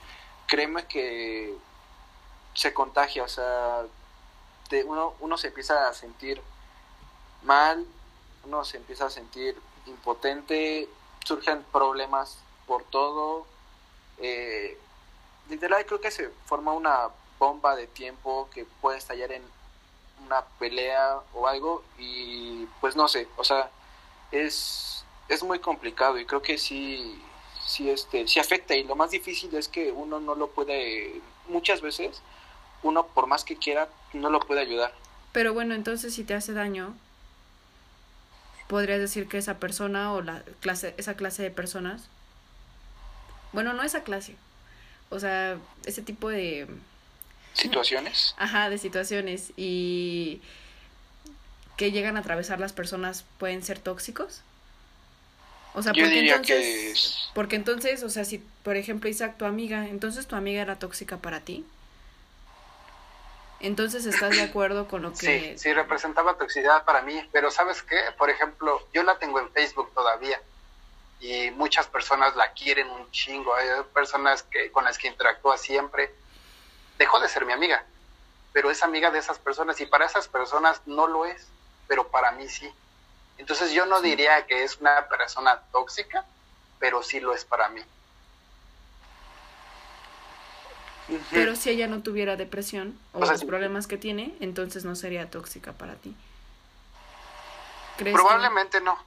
[0.47, 1.56] créeme que
[2.54, 3.84] se contagia, o sea,
[4.86, 6.41] uno, uno se empieza a sentir
[7.43, 7.86] mal,
[8.45, 10.89] uno se empieza a sentir impotente,
[11.26, 13.45] surgen problemas por todo.
[14.17, 14.78] Eh,
[15.49, 19.43] literal creo que se forma una bomba de tiempo que puede estallar en
[20.25, 23.69] una pelea o algo y pues no sé, o sea,
[24.32, 27.21] es, es muy complicado y creo que sí,
[27.65, 31.82] sí, este, sí afecta y lo más difícil es que uno no lo puede, muchas
[31.82, 32.21] veces,
[32.84, 34.93] uno por más que quiera, no lo puede ayudar.
[35.32, 36.93] Pero bueno, entonces si te hace daño,
[38.67, 42.08] podrías decir que esa persona o la clase, esa clase de personas,
[43.54, 44.36] bueno, no esa clase,
[45.12, 46.67] o sea, ese tipo de
[47.54, 48.34] situaciones.
[48.38, 50.41] Ajá, de situaciones y
[51.78, 54.41] que llegan a atravesar las personas pueden ser tóxicos.
[55.74, 60.28] O sea, porque entonces, porque entonces, o sea, si por ejemplo Isaac tu amiga, entonces
[60.28, 61.65] tu amiga era tóxica para ti.
[63.60, 65.56] Entonces estás de acuerdo con lo que...
[65.56, 67.97] Sí, sí, representaba toxicidad para mí, pero ¿sabes qué?
[68.17, 70.41] Por ejemplo, yo la tengo en Facebook todavía
[71.21, 76.13] y muchas personas la quieren un chingo, hay personas que con las que interactúa siempre.
[76.97, 77.84] Dejó de ser mi amiga,
[78.53, 81.47] pero es amiga de esas personas y para esas personas no lo es,
[81.88, 82.69] pero para mí sí.
[83.38, 86.25] Entonces yo no diría que es una persona tóxica,
[86.79, 87.81] pero sí lo es para mí.
[91.31, 95.73] Pero si ella no tuviera depresión o, los problemas que tiene, entonces no sería tóxica
[95.73, 96.15] para ti.
[97.97, 98.97] Probablemente no,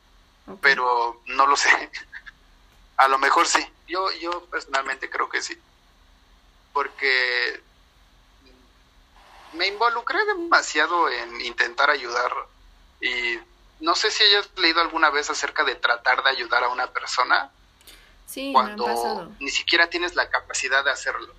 [0.60, 1.68] pero no lo sé.
[2.96, 3.64] A lo mejor sí.
[3.88, 5.58] Yo, yo personalmente creo que sí.
[6.72, 7.62] Porque
[9.54, 12.32] me involucré demasiado en intentar ayudar
[13.00, 13.38] y
[13.80, 17.50] no sé si hayas leído alguna vez acerca de tratar de ayudar a una persona
[18.26, 21.34] sí, cuando ni siquiera tienes la capacidad de hacerlo.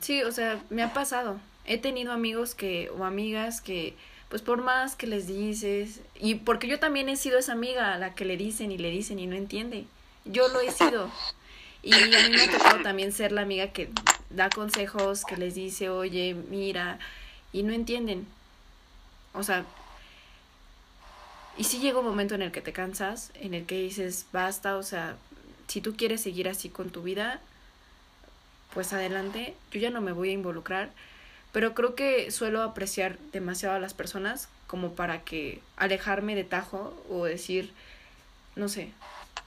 [0.00, 1.38] Sí, o sea, me ha pasado.
[1.66, 3.96] He tenido amigos que o amigas que
[4.30, 7.98] pues por más que les dices y porque yo también he sido esa amiga a
[7.98, 9.84] la que le dicen y le dicen y no entiende.
[10.24, 11.10] Yo lo he sido.
[11.82, 13.90] Y a mí me ha tocado también ser la amiga que
[14.30, 16.98] da consejos, que les dice, "Oye, mira",
[17.52, 18.26] y no entienden.
[19.34, 19.64] O sea,
[21.56, 24.76] y sí llega un momento en el que te cansas, en el que dices, "Basta",
[24.76, 25.16] o sea,
[25.66, 27.40] si tú quieres seguir así con tu vida,
[28.74, 30.90] pues adelante, yo ya no me voy a involucrar,
[31.52, 36.94] pero creo que suelo apreciar demasiado a las personas como para que alejarme de tajo
[37.08, 37.72] o decir,
[38.54, 38.92] no sé,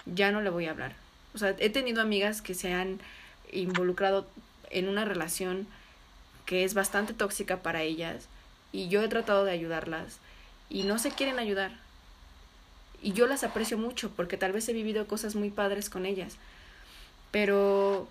[0.06, 0.96] ya no le voy a hablar.
[1.34, 3.00] O sea, he tenido amigas que se han
[3.52, 4.28] involucrado
[4.70, 5.68] en una relación
[6.46, 8.28] que es bastante tóxica para ellas
[8.72, 10.18] y yo he tratado de ayudarlas
[10.70, 11.72] y no se quieren ayudar.
[13.02, 16.36] Y yo las aprecio mucho porque tal vez he vivido cosas muy padres con ellas.
[17.32, 18.08] Pero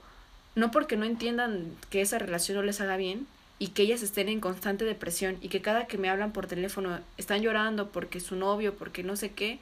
[0.54, 3.26] no porque no entiendan que esa relación no les haga bien
[3.58, 6.98] y que ellas estén en constante depresión y que cada que me hablan por teléfono
[7.16, 9.60] están llorando porque su novio, porque no sé qué,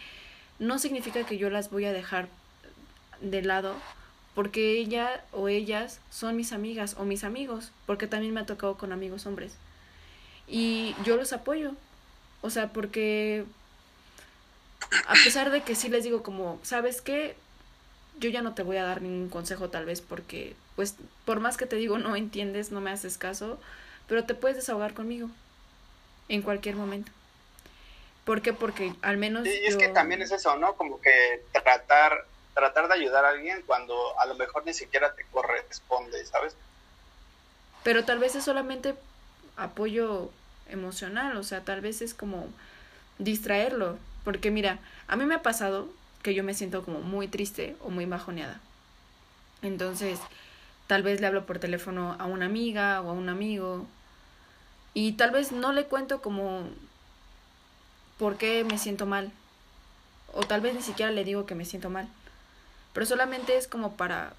[0.59, 2.29] no significa que yo las voy a dejar
[3.20, 3.74] de lado
[4.35, 8.76] porque ella o ellas son mis amigas o mis amigos, porque también me ha tocado
[8.79, 9.57] con amigos hombres.
[10.46, 11.72] Y yo los apoyo.
[12.40, 13.44] O sea, porque
[15.07, 17.37] a pesar de que sí les digo como, ¿sabes qué?
[18.20, 20.95] yo ya no te voy a dar ningún consejo tal vez porque, pues,
[21.27, 23.61] por más que te digo no entiendes, no me haces caso,
[24.09, 25.29] pero te puedes desahogar conmigo
[26.31, 27.12] en cualquier momento.
[28.25, 28.55] ¿Por qué?
[28.55, 29.45] Porque al menos...
[29.45, 30.77] Sí, y es que también es eso, ¿no?
[30.77, 35.27] Como que tratar, tratar de ayudar a alguien cuando a lo mejor ni siquiera te
[35.27, 36.57] corresponde, ¿sabes?
[37.85, 38.95] Pero tal vez es solamente
[39.59, 40.31] apoyo
[40.71, 42.49] emocional, o sea, tal vez es como
[43.19, 45.90] distraerlo, porque mira, a mí me ha pasado
[46.23, 48.61] que yo me siento como muy triste o muy bajoneada.
[49.61, 50.19] Entonces,
[50.90, 53.87] tal vez le hablo por teléfono a una amiga o a un amigo
[54.92, 56.64] y tal vez no le cuento como
[58.18, 59.31] por qué me siento mal.
[60.35, 62.09] O tal vez ni siquiera le digo que me siento mal.
[62.92, 64.35] Pero solamente es como para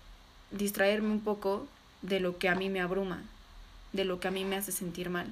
[0.52, 1.68] distraerme un poco
[2.02, 3.22] de lo que a mí me abruma,
[3.94, 5.32] de lo que a mí me hace sentir mal.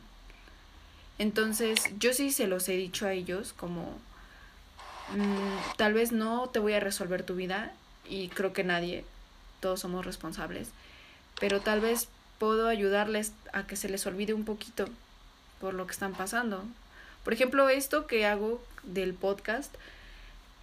[1.17, 3.99] Entonces, yo sí se los he dicho a ellos como
[5.15, 7.71] Mm, tal vez no te voy a resolver tu vida
[8.07, 9.05] y creo que nadie,
[9.59, 10.69] todos somos responsables,
[11.39, 14.85] pero tal vez puedo ayudarles a que se les olvide un poquito
[15.59, 16.63] por lo que están pasando.
[17.23, 19.73] Por ejemplo, esto que hago del podcast,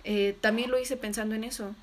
[0.04, 1.74] eh, también lo hice pensando en eso.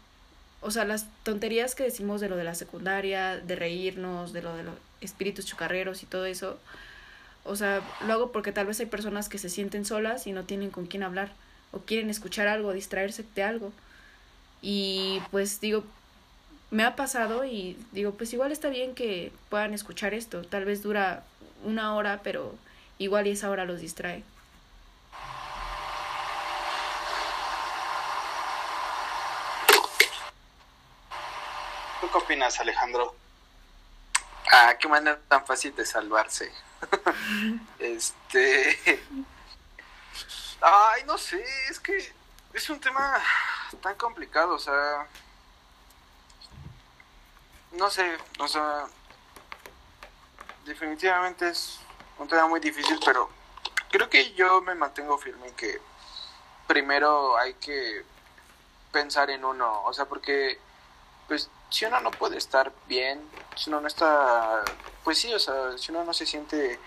[0.62, 4.56] O sea, las tonterías que decimos de lo de la secundaria, de reírnos, de lo
[4.56, 6.58] de los espíritus chucarreros y todo eso.
[7.43, 10.45] O sea, lo hago porque tal vez hay personas que se sienten solas y no
[10.45, 11.34] tienen con quién hablar
[11.71, 13.73] o quieren escuchar algo, distraerse de algo.
[14.62, 15.84] Y pues digo,
[16.73, 20.41] me ha pasado y digo, pues igual está bien que puedan escuchar esto.
[20.41, 21.23] Tal vez dura
[21.63, 22.55] una hora, pero
[22.97, 24.23] igual y esa hora los distrae.
[32.01, 33.15] ¿Tú qué opinas, Alejandro?
[34.51, 36.51] Ah, qué manera tan fácil de salvarse.
[37.77, 39.03] este.
[40.59, 42.13] Ay, no sé, es que
[42.51, 43.21] es un tema
[43.79, 45.07] tan complicado, o sea.
[47.73, 48.86] No sé, o sea.
[50.65, 51.79] Definitivamente es
[52.17, 53.29] un tema muy difícil, pero
[53.91, 55.81] creo que yo me mantengo firme en que
[56.67, 58.05] primero hay que
[58.91, 60.57] pensar en uno, o sea, porque
[61.27, 63.21] pues si uno no puede estar bien,
[63.55, 64.63] si uno no está,
[65.03, 66.79] pues sí, o sea, si uno no se siente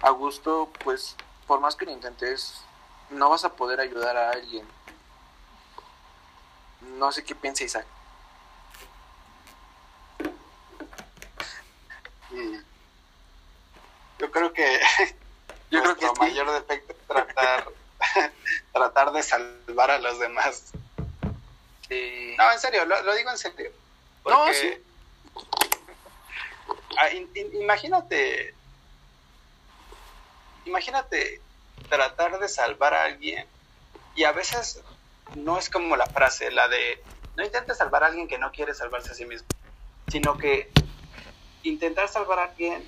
[0.00, 1.14] a gusto, pues
[1.46, 2.62] por más que lo intentes,
[3.10, 4.66] no vas a poder ayudar a alguien.
[6.98, 7.86] No sé qué piensa Isaac.
[14.18, 14.80] Yo creo que
[15.70, 17.68] yo creo que nuestro mayor defecto es tratar,
[18.72, 20.72] tratar de salvar a los demás.
[21.88, 22.34] Sí.
[22.38, 23.70] No, en serio, lo, lo digo en serio.
[24.24, 24.74] No, sí.
[26.98, 28.54] ah, in- in- imagínate,
[30.64, 31.40] imagínate
[31.88, 33.46] tratar de salvar a alguien
[34.14, 34.80] y a veces
[35.34, 37.02] no es como la frase, la de
[37.36, 39.48] no intentes salvar a alguien que no quiere salvarse a sí mismo,
[40.08, 40.70] sino que
[41.62, 42.82] intentar salvar a alguien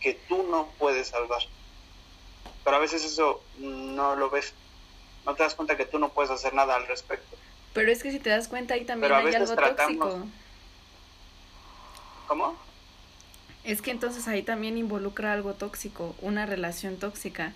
[0.00, 1.42] que tú no puedes salvar.
[2.64, 4.54] Pero a veces eso no lo ves,
[5.26, 7.36] no te das cuenta que tú no puedes hacer nada al respecto.
[7.72, 10.26] Pero es que si te das cuenta ahí también Pero hay algo tratamos- tóxico.
[12.28, 12.56] ¿Cómo?
[13.64, 17.52] Es que entonces ahí también involucra algo tóxico, una relación tóxica.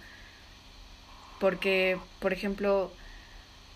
[1.41, 2.91] Porque, por ejemplo,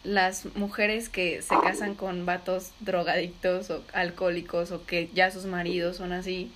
[0.05, 5.99] las mujeres que se casan con vatos drogadictos o alcohólicos o que ya sus maridos
[5.99, 6.51] son así,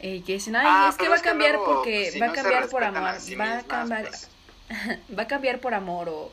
[0.00, 2.26] eh, que dicen, ay, Ah, es que va a cambiar luego, porque pues, si va
[2.26, 4.28] a no cambiar por amor, sí va a pues,
[5.18, 6.30] va a cambiar por amor o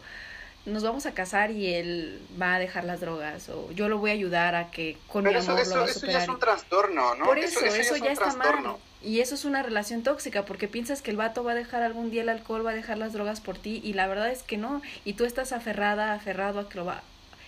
[0.66, 4.10] nos vamos a casar y él va a dejar las drogas o yo lo voy
[4.10, 6.00] a ayudar a que con Pero mi eso, amor eso, lo va a eso ya
[6.02, 6.22] superar.
[6.24, 7.26] es un trastorno, ¿no?
[7.26, 8.76] Por eso, eso, es ya está mal.
[9.04, 12.10] Y eso es una relación tóxica porque piensas que el vato va a dejar algún
[12.10, 14.58] día el alcohol, va a dejar las drogas por ti y la verdad es que
[14.58, 14.82] no.
[15.06, 17.04] Y tú estás aferrada, aferrado a que lo va.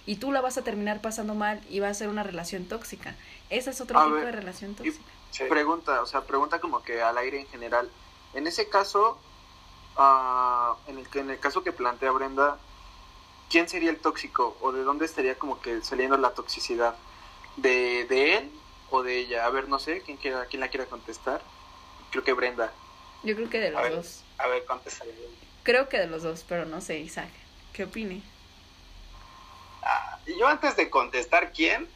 [0.06, 3.16] Y tú la vas a terminar pasando mal y va a ser una relación tóxica.
[3.50, 5.04] Ese es otro A tipo ver, de relación y- tóxica.
[5.38, 5.44] Sí.
[5.46, 7.92] Pregunta, o sea, pregunta como que al aire en general.
[8.34, 9.20] En ese caso,
[9.96, 12.58] ah, en, el, que- en el caso que plantea Brenda,
[13.50, 14.58] ¿quién sería el tóxico?
[14.62, 16.96] ¿O de dónde estaría como que saliendo la toxicidad?
[17.56, 18.52] ¿De, de él
[18.90, 19.46] o de ella?
[19.46, 21.42] A ver, no sé, ¿quién, quiera, quién la quiera contestar?
[22.12, 22.72] Creo que Brenda.
[23.24, 23.92] Yo creo que de A los ver.
[23.96, 24.24] dos.
[24.40, 25.06] A ver, contesta.
[25.64, 27.30] Creo que de los dos, pero no sé, Isaac.
[27.74, 28.24] ¿Qué opine?
[29.84, 31.88] Ah, yo antes de contestar quién,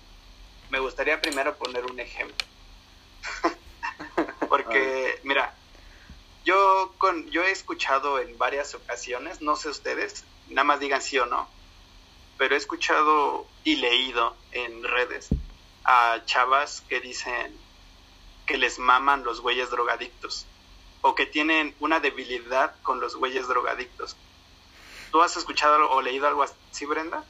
[0.70, 2.36] me gustaría primero poner un ejemplo.
[4.50, 5.54] Porque, mira,
[6.44, 11.18] yo con yo he escuchado en varias ocasiones, no sé ustedes, nada más digan sí
[11.20, 11.48] o no,
[12.38, 15.30] pero he escuchado y leído en redes
[15.84, 17.56] a chavas que dicen
[18.46, 20.46] que les maman los güeyes drogadictos
[21.02, 24.16] o que tienen una debilidad con los güeyes drogadictos.
[25.12, 27.24] ¿Tú has escuchado o leído algo así, Brenda?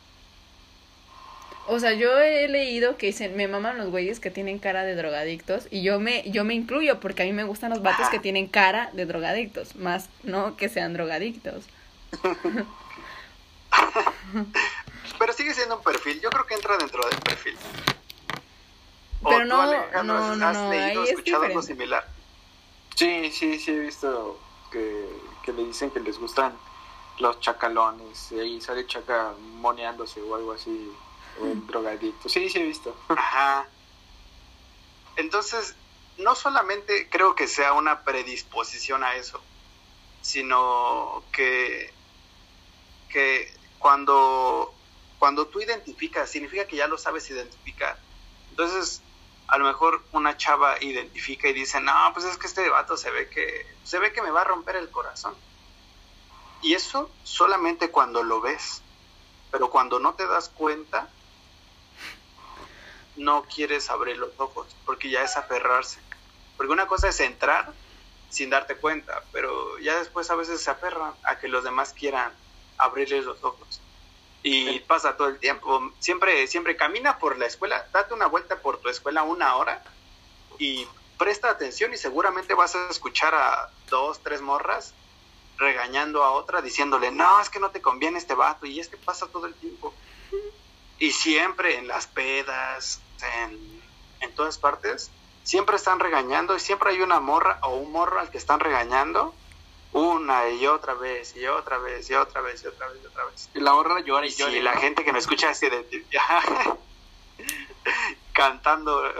[1.67, 4.95] O sea, yo he leído que dicen, me maman los güeyes que tienen cara de
[4.95, 8.19] drogadictos y yo me yo me incluyo porque a mí me gustan los vatos que
[8.19, 11.65] tienen cara de drogadictos, más no que sean drogadictos.
[15.19, 16.19] Pero sigue siendo un perfil.
[16.19, 17.55] Yo creo que entra dentro del perfil.
[19.21, 22.07] O Pero no, Alejandro, no, ¿has no, no, leído ahí o es escuchado algo similar?
[22.95, 24.39] Sí, sí, sí, he visto
[24.71, 25.07] que,
[25.43, 26.53] que le dicen que les gustan
[27.19, 28.31] los chacalones.
[28.31, 30.91] Y ahí sale chaca moneándose o algo así.
[31.41, 32.29] El drogadicto.
[32.29, 32.95] Sí, sí, he visto.
[33.09, 33.67] Ajá.
[35.15, 35.75] Entonces,
[36.17, 39.41] no solamente creo que sea una predisposición a eso,
[40.21, 41.93] sino que,
[43.09, 44.73] que cuando,
[45.19, 47.97] cuando tú identificas, significa que ya lo sabes identificar.
[48.51, 49.01] Entonces,
[49.47, 53.11] a lo mejor una chava identifica y dice, no, pues es que este vato se
[53.11, 55.35] ve que, se ve que me va a romper el corazón.
[56.61, 58.81] Y eso solamente cuando lo ves.
[59.51, 61.09] Pero cuando no te das cuenta,
[63.15, 65.99] no quieres abrir los ojos, porque ya es aferrarse.
[66.57, 67.71] Porque una cosa es entrar
[68.29, 72.31] sin darte cuenta, pero ya después a veces se aferran a que los demás quieran
[72.77, 73.81] abrirles los ojos.
[74.43, 75.91] Y pasa todo el tiempo.
[75.99, 79.83] Siempre, siempre camina por la escuela, date una vuelta por tu escuela una hora
[80.57, 80.87] y
[81.17, 84.93] presta atención y seguramente vas a escuchar a dos, tres morras
[85.61, 88.97] regañando a otra, diciéndole, no, es que no te conviene este vato, y es que
[88.97, 89.93] pasa todo el tiempo.
[91.01, 93.01] Y siempre en las pedas,
[93.39, 93.81] en,
[94.19, 95.09] en todas partes,
[95.41, 99.33] siempre están regañando y siempre hay una morra o un morro al que están regañando
[99.93, 103.25] una y otra vez y otra vez y otra vez y otra vez y otra
[103.25, 103.49] vez.
[103.55, 104.51] Y la morra llora y, Y llora.
[104.51, 106.05] si la gente que me escucha así de
[108.33, 109.01] cantando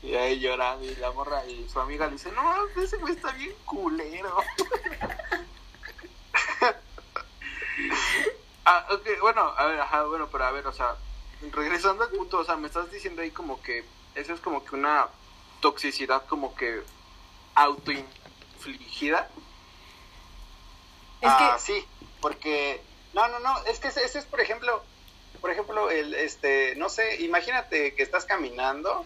[0.00, 3.32] y ahí llorando y la morra y su amiga le dice, no, ese güey está
[3.32, 4.36] bien culero.
[8.64, 10.96] ah, ok, bueno, a ver, ajá, bueno, pero a ver, o sea,
[11.52, 14.74] regresando al punto, o sea, me estás diciendo ahí como que eso es como que
[14.74, 15.08] una
[15.60, 16.82] toxicidad como que
[17.54, 19.30] autoinfligida.
[21.20, 21.86] Es ah, que, sí,
[22.20, 24.82] porque no, no, no, es que ese, ese es por ejemplo,
[25.40, 29.04] por ejemplo, el este, no sé, imagínate que estás caminando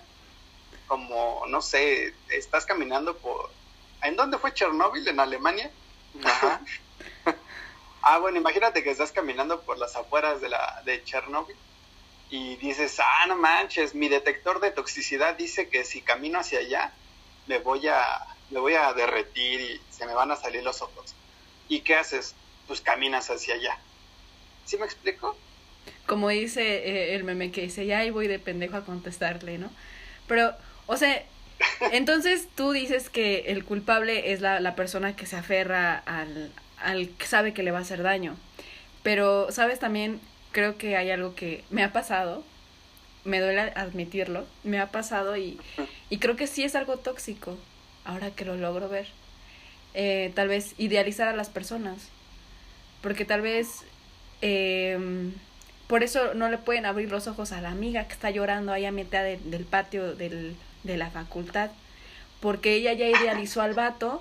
[0.86, 3.50] como no sé, estás caminando por
[4.02, 5.70] ¿En dónde fue Chernóbil en Alemania?
[6.24, 6.60] Ajá.
[8.08, 11.56] Ah, bueno, imagínate que estás caminando por las afueras de la de Chernóbil
[12.30, 16.92] y dices, "Ah, no manches, mi detector de toxicidad dice que si camino hacia allá
[17.48, 17.98] me voy a
[18.50, 21.16] me voy a derretir y se me van a salir los ojos."
[21.68, 22.36] ¿Y qué haces?
[22.68, 23.76] Pues caminas hacia allá.
[24.66, 25.36] ¿Sí me explico?
[26.06, 29.70] como dice eh, el meme que dice, ya ahí voy de pendejo a contestarle, ¿no?
[30.28, 30.54] Pero,
[30.86, 31.24] o sea,
[31.92, 36.52] entonces tú dices que el culpable es la, la persona que se aferra al,
[36.82, 38.36] al que sabe que le va a hacer daño.
[39.02, 39.78] Pero, ¿sabes?
[39.78, 40.20] También
[40.52, 42.42] creo que hay algo que me ha pasado,
[43.24, 45.58] me duele admitirlo, me ha pasado y,
[46.10, 47.56] y creo que sí es algo tóxico,
[48.04, 49.06] ahora que lo logro ver.
[49.94, 52.08] Eh, tal vez idealizar a las personas,
[53.02, 53.84] porque tal vez...
[54.42, 55.32] em,
[55.86, 58.84] por eso no le pueden abrir los ojos a la amiga que está llorando ahí
[58.86, 61.70] a mitad de- del patio del, de la facultad.
[62.40, 64.20] Porque ella ya idealizó al vato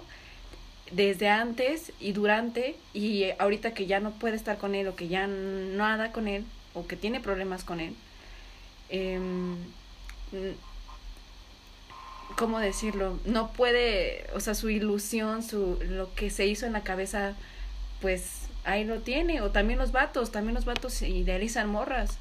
[0.92, 5.08] desde antes y durante y ahorita que ya no puede estar con él o que
[5.08, 7.96] ya nada con él o que tiene problemas con él.
[8.90, 9.58] em,
[12.38, 13.18] ¿Cómo decirlo?
[13.26, 17.34] No puede, o sea, su ilusión, su, lo que se hizo en la cabeza,
[18.02, 19.42] pues ahí lo tiene.
[19.42, 22.18] O también los vatos, también los vatos idealizan morras,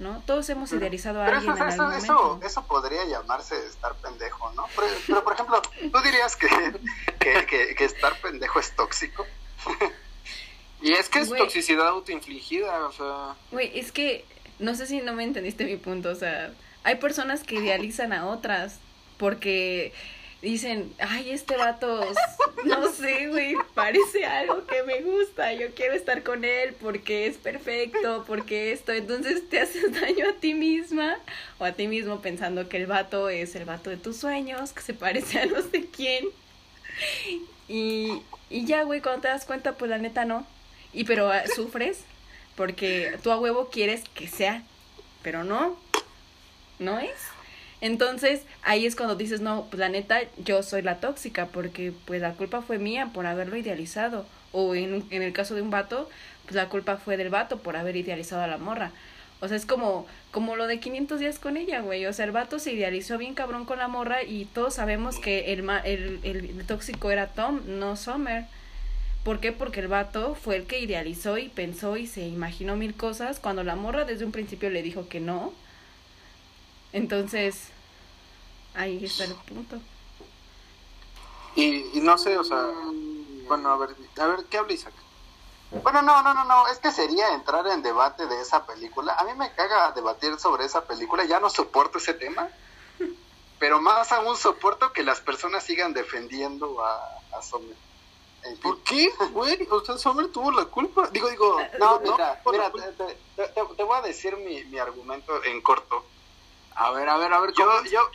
[0.00, 0.20] ¿no?
[0.26, 2.46] Todos hemos idealizado a Pero alguien eso, en algún eso, momento.
[2.46, 4.66] eso podría llamarse estar pendejo, ¿no?
[4.74, 6.48] Pero, pero, por ejemplo, ¿tú dirías que,
[7.20, 9.24] que, que, que estar pendejo es tóxico?
[10.82, 11.38] Y es que es Güey.
[11.42, 13.34] toxicidad autoinfligida, o sea...
[13.52, 14.24] Güey, es que
[14.58, 16.52] no sé si no me entendiste mi punto, o sea,
[16.84, 18.78] hay personas que idealizan a otras
[19.18, 19.92] porque
[20.42, 22.00] dicen, ay, este vato,
[22.64, 27.36] no sé, güey, parece algo que me gusta, yo quiero estar con él porque es
[27.36, 31.18] perfecto, porque esto, entonces te haces daño a ti misma
[31.58, 34.82] o a ti mismo pensando que el vato es el vato de tus sueños, que
[34.82, 36.26] se parece a no sé quién.
[37.68, 40.46] Y, y ya, güey, cuando te das cuenta, pues la neta no.
[40.92, 42.04] Y pero ah, sufres
[42.56, 44.62] porque tú a huevo quieres que sea,
[45.22, 45.78] pero no,
[46.78, 47.18] no es.
[47.80, 52.20] Entonces ahí es cuando dices, no, pues la neta, yo soy la tóxica porque pues
[52.20, 54.26] la culpa fue mía por haberlo idealizado.
[54.52, 56.08] O en, en el caso de un vato,
[56.44, 58.92] pues la culpa fue del vato por haber idealizado a la morra.
[59.40, 62.04] O sea, es como, como lo de 500 días con ella, güey.
[62.06, 65.52] O sea, el vato se idealizó bien cabrón con la morra y todos sabemos que
[65.52, 68.44] el, el, el tóxico era Tom, no Summer.
[69.24, 69.52] ¿Por qué?
[69.52, 73.64] Porque el vato fue el que idealizó y pensó y se imaginó mil cosas cuando
[73.64, 75.52] la morra desde un principio le dijo que no.
[76.92, 77.68] Entonces,
[78.74, 79.78] ahí está el punto.
[81.56, 82.68] Y, y no sé, o sea...
[83.48, 84.94] Bueno, a ver, a ver, ¿qué habla Isaac?
[85.82, 89.14] Bueno, no, no, no, no, es que sería entrar en debate de esa película.
[89.14, 92.48] A mí me caga debatir sobre esa película, ya no soporto ese tema.
[93.58, 97.76] Pero más aún soporto que las personas sigan defendiendo a, a Sommer.
[98.42, 98.62] En fin.
[98.62, 99.68] ¿Por qué, güey?
[99.70, 101.08] O sea, Summer tuvo la culpa.
[101.12, 101.60] Digo, digo...
[101.78, 106.04] No, mira, mira, te- te- te voy a decir mi, mi argumento en corto.
[106.80, 108.10] A ver, a ver, a ver, Yo, yo,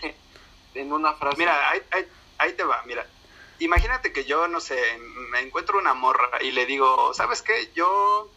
[0.74, 1.38] En una frase.
[1.38, 2.07] Mira, ahí, ahí,
[2.39, 3.05] ahí te va, mira.
[3.59, 4.76] Imagínate que yo, no sé,
[5.30, 7.72] me encuentro una morra y le digo, ¿sabes qué?
[7.76, 8.28] Yo,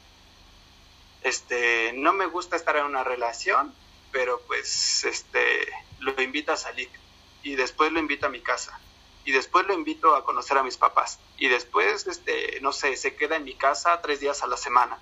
[1.23, 3.75] este, no me gusta estar en una relación,
[4.13, 5.67] pero pues, este,
[6.01, 6.91] lo invito a salir.
[7.43, 8.79] Y después lo invito a mi casa.
[9.25, 11.19] Y después lo invito a conocer a mis papás.
[11.39, 14.99] Y después, este, no sé, se queda en mi casa tres días a la semana.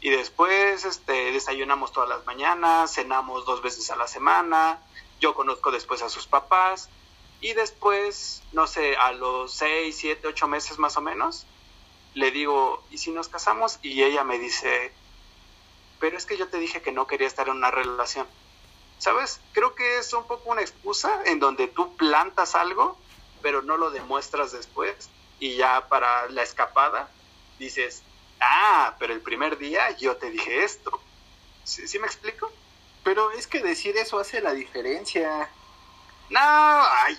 [0.00, 4.80] Y después, este, desayunamos todas las mañanas, cenamos dos veces a la semana.
[5.20, 6.88] Yo conozco después a sus papás.
[7.40, 11.46] Y después, no sé, a los seis, siete, ocho meses más o menos,
[12.14, 13.78] le digo, ¿y si nos casamos?
[13.82, 14.92] Y ella me dice,
[15.98, 18.26] pero es que yo te dije que no quería estar en una relación.
[18.98, 19.40] ¿Sabes?
[19.52, 22.98] Creo que es un poco una excusa en donde tú plantas algo
[23.42, 25.10] pero no lo demuestras después.
[25.38, 27.08] Y ya para la escapada
[27.58, 28.02] dices,
[28.40, 31.00] ah, pero el primer día yo te dije esto.
[31.64, 32.50] ¿Sí, ¿sí me explico?
[33.04, 35.48] Pero es que decir eso hace la diferencia.
[36.30, 37.18] No, ay.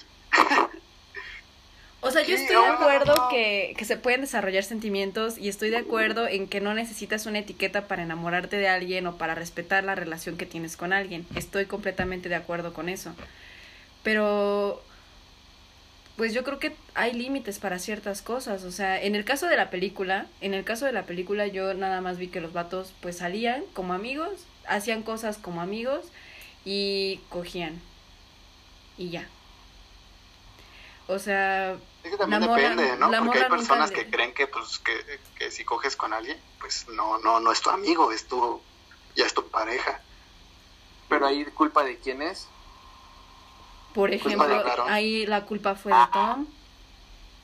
[2.04, 5.78] O sea, yo estoy de acuerdo que, que se pueden desarrollar sentimientos y estoy de
[5.78, 9.94] acuerdo en que no necesitas una etiqueta para enamorarte de alguien o para respetar la
[9.94, 11.28] relación que tienes con alguien.
[11.36, 13.14] Estoy completamente de acuerdo con eso.
[14.02, 14.84] Pero,
[16.18, 18.64] pues yo creo que hay límites para ciertas cosas.
[18.64, 21.74] O sea, en el caso de la película, en el caso de la película yo
[21.74, 26.06] nada más vi que los vatos pues salían como amigos, hacían cosas como amigos
[26.66, 27.82] y cogían.
[28.98, 29.28] Y ya.
[31.08, 33.10] O sea, Es que también morra- depende, ¿no?
[33.26, 37.18] Porque hay personas que creen que, pues, que, que si coges con alguien, pues no,
[37.20, 38.62] no, no es tu amigo, es tu,
[39.16, 40.00] ya es tu pareja.
[41.10, 42.48] Pero ahí culpa de quién es.
[43.94, 46.48] Por Pues ejemplo, ahí la culpa fue de Tom,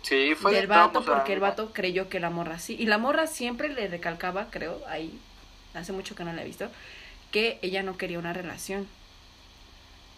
[0.01, 2.75] Sí, fue del vato, o sea, porque el vato creyó que la morra sí.
[2.79, 5.19] Y la morra siempre le recalcaba, creo, ahí,
[5.73, 6.69] hace mucho que no la he visto,
[7.31, 8.87] que ella no quería una relación.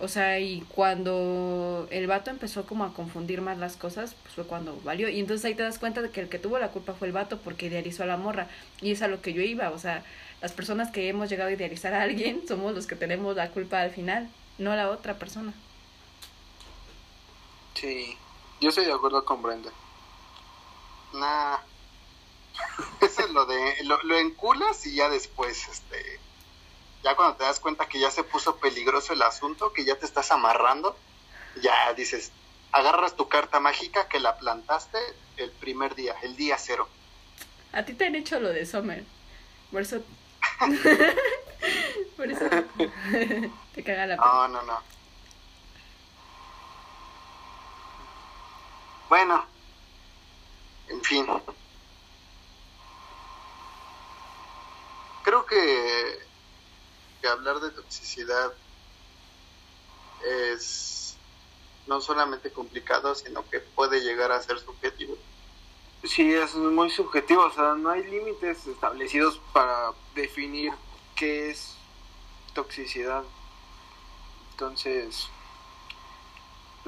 [0.01, 4.47] O sea, y cuando el vato empezó como a confundir más las cosas, pues fue
[4.47, 5.09] cuando valió.
[5.09, 7.13] Y entonces ahí te das cuenta de que el que tuvo la culpa fue el
[7.13, 8.47] vato porque idealizó a la morra.
[8.81, 9.71] Y es a lo que yo iba.
[9.71, 10.05] O sea,
[10.41, 13.81] las personas que hemos llegado a idealizar a alguien somos los que tenemos la culpa
[13.81, 15.53] al final, no la otra persona.
[17.75, 18.17] Sí,
[18.59, 19.71] yo estoy de acuerdo con Brenda.
[21.13, 21.57] Nah.
[23.01, 26.19] Eso es lo de, lo, lo enculas y ya después, este,
[27.03, 30.05] ya cuando te das cuenta que ya se puso peligroso el asunto, que ya te
[30.05, 30.97] estás amarrando,
[31.61, 32.31] ya dices,
[32.71, 34.99] agarras tu carta mágica que la plantaste
[35.37, 36.87] el primer día, el día cero.
[37.71, 39.03] A ti te han hecho lo de Summer.
[39.71, 40.01] Por eso.
[42.17, 42.45] Por eso.
[43.75, 44.27] te caga la pena.
[44.27, 44.98] No, no, no.
[49.09, 49.43] Bueno,
[50.87, 51.25] en fin.
[55.23, 56.19] Creo que,
[57.27, 58.53] hablar de toxicidad
[60.23, 61.17] es
[61.87, 65.17] no solamente complicado, sino que puede llegar a ser subjetivo.
[66.03, 70.71] Sí, es muy subjetivo, o sea, no hay límites establecidos para definir
[71.15, 71.75] qué es
[72.53, 73.23] toxicidad.
[74.51, 75.29] Entonces,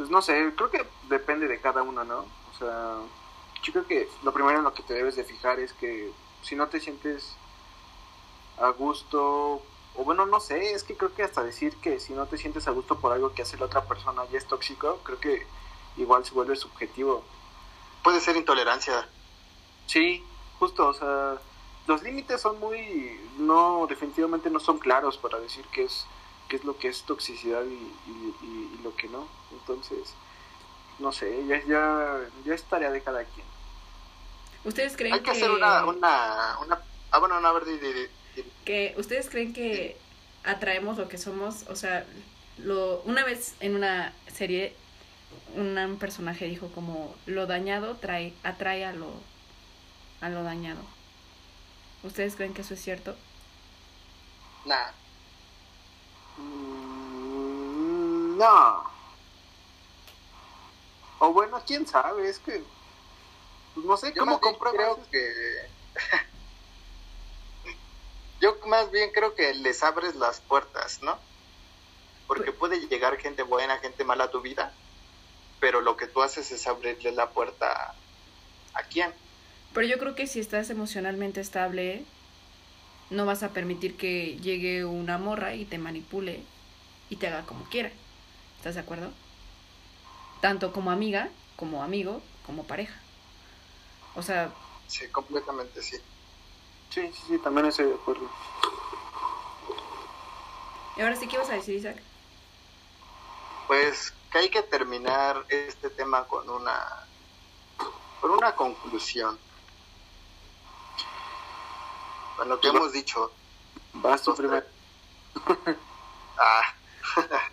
[0.02, 2.22] pues no sé, creo que depende de cada uno, ¿no?
[2.22, 2.96] O sea,
[3.62, 6.56] yo creo que lo primero en lo que te debes de fijar es que si
[6.56, 7.36] no te sientes
[8.58, 9.62] a gusto,
[9.96, 12.68] o bueno, no sé, es que creo que hasta decir que si no te sientes
[12.68, 15.46] a gusto por algo que hace la otra persona ya es tóxico, creo que
[15.98, 17.24] igual se vuelve subjetivo.
[18.04, 19.08] Puede ser intolerancia.
[19.86, 20.26] Sí,
[20.58, 21.40] justo, o sea,
[21.86, 26.08] los límites son muy, no, definitivamente no son claros para decir qué es,
[26.52, 27.74] qué es lo que es toxicidad y,
[28.12, 29.26] y- y- y lo que no.
[29.54, 30.10] Entonces,
[31.00, 33.46] no sé, ya, ya, ya es tarea de cada quien.
[34.66, 36.82] ¿Ustedes creen Hay que que, hacer una, una, una...
[37.10, 37.64] Ah, bueno, no, a ver,
[38.66, 39.96] que ustedes creen que
[40.44, 41.64] atraemos lo que somos?
[41.70, 42.06] O sea,
[42.58, 44.76] lo una vez en una serie
[45.56, 49.10] una- un personaje dijo como lo dañado trae atrae a lo
[50.20, 50.82] a lo dañado.
[52.04, 53.16] ¿Ustedes creen que eso es cierto?
[54.66, 54.92] Nah.
[56.38, 58.84] Mm, no.
[61.20, 62.64] O bueno, quién sabe, es que,
[63.76, 64.98] pues no sé, Yo ¿cómo más bien compruebas?
[65.10, 65.70] creo que
[68.42, 71.18] yo más bien creo que les abres las puertas, ¿no?
[72.28, 74.74] Porque puede llegar gente buena, gente mala a tu vida,
[75.60, 77.94] pero lo que tú haces es abrirle la puerta
[78.74, 79.14] a quién.
[79.74, 82.04] Pero yo creo que si estás emocionalmente estable,
[83.12, 86.42] no vas a permitir que llegue una morra y te manipule
[87.10, 87.92] y te haga como quiera.
[88.58, 89.12] ¿Estás de acuerdo?
[90.40, 92.96] Tanto como amiga, como amigo, como pareja.
[94.16, 94.52] O sea,
[94.88, 95.98] Sí, completamente sí.
[96.90, 98.30] Sí, sí, sí, también estoy de acuerdo.
[100.98, 101.98] ¿y ahora sí qué ibas a decir, Isaac?
[103.68, 107.08] Pues que hay que terminar este tema con una
[108.20, 109.38] con una conclusión.
[112.42, 113.32] Con lo que hemos dicho,
[113.94, 114.66] Vas tú primero.
[116.40, 116.74] Ah.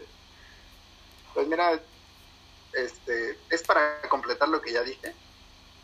[1.34, 1.78] pues mira,
[2.72, 5.14] este, es para completar lo que ya dije.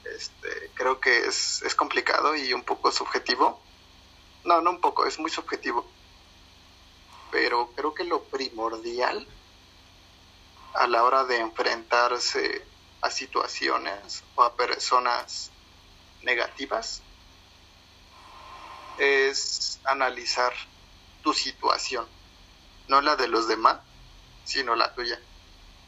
[0.04, 3.60] Este, creo que es, es complicado y un poco subjetivo.
[4.44, 5.86] No, no un poco, es muy subjetivo.
[7.30, 9.28] Pero creo que lo primordial
[10.72, 12.64] a la hora de enfrentarse
[13.02, 15.50] a situaciones o a personas
[16.22, 17.02] negativas
[18.98, 20.52] es analizar
[21.22, 22.06] tu situación
[22.88, 23.78] no la de los demás,
[24.44, 25.18] sino la tuya,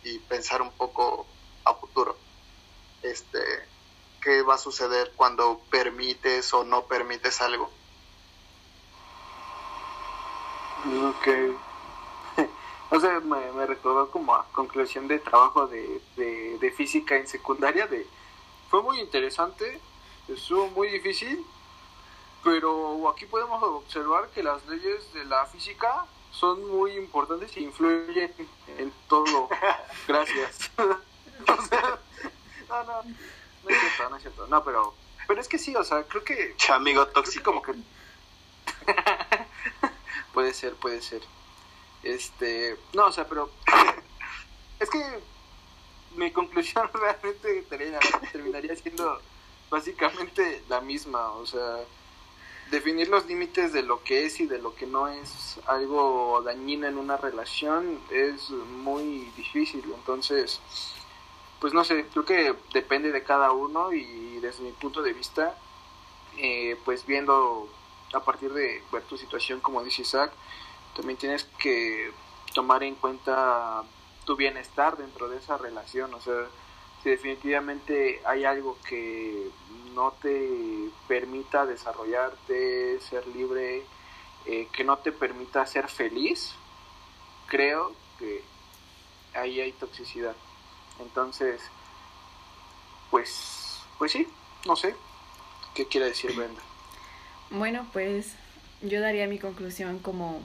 [0.02, 1.26] y pensar un poco
[1.64, 2.16] a futuro.
[3.02, 3.38] este,
[4.20, 7.70] qué va a suceder cuando permites o no permites algo.
[10.84, 11.28] Ok.
[12.90, 17.28] o sea, me, me, recordó como a conclusión de trabajo de, de, de física en
[17.28, 17.86] secundaria.
[17.86, 18.06] de
[18.70, 19.80] Fue muy interesante,
[20.28, 21.44] estuvo muy difícil,
[22.46, 28.32] pero aquí podemos observar que las leyes de la física son muy importantes e influyen
[28.78, 29.48] en todo.
[30.06, 30.70] Gracias.
[30.78, 31.98] o sea,
[32.68, 34.46] no, no, no es cierto, no es cierto.
[34.46, 34.94] No, pero,
[35.26, 36.54] pero es que sí, o sea, creo que...
[36.72, 37.50] Amigo tóxico.
[37.50, 37.72] Como que...
[40.32, 41.22] puede ser, puede ser.
[42.04, 43.50] Este, no, o sea, pero
[44.78, 45.02] es que
[46.14, 47.66] mi conclusión realmente
[48.30, 49.20] terminaría siendo
[49.68, 51.80] básicamente la misma, o sea,
[52.70, 56.86] definir los límites de lo que es y de lo que no es algo dañino
[56.86, 60.60] en una relación es muy difícil, entonces,
[61.60, 65.56] pues no sé, creo que depende de cada uno y desde mi punto de vista,
[66.38, 67.68] eh, pues viendo
[68.12, 70.32] a partir de ver tu situación, como dice Isaac,
[70.94, 72.12] también tienes que
[72.54, 73.84] tomar en cuenta
[74.24, 76.46] tu bienestar dentro de esa relación, o sea,
[77.10, 79.48] definitivamente hay algo que
[79.94, 83.82] no te permita desarrollarte, ser libre,
[84.46, 86.52] eh, que no te permita ser feliz,
[87.46, 88.42] creo que
[89.34, 90.36] ahí hay toxicidad.
[91.00, 91.60] Entonces,
[93.10, 94.26] pues, pues sí,
[94.66, 94.94] no sé.
[95.74, 96.62] ¿Qué quiere decir Brenda?
[97.50, 98.34] Bueno, pues
[98.82, 100.42] yo daría mi conclusión como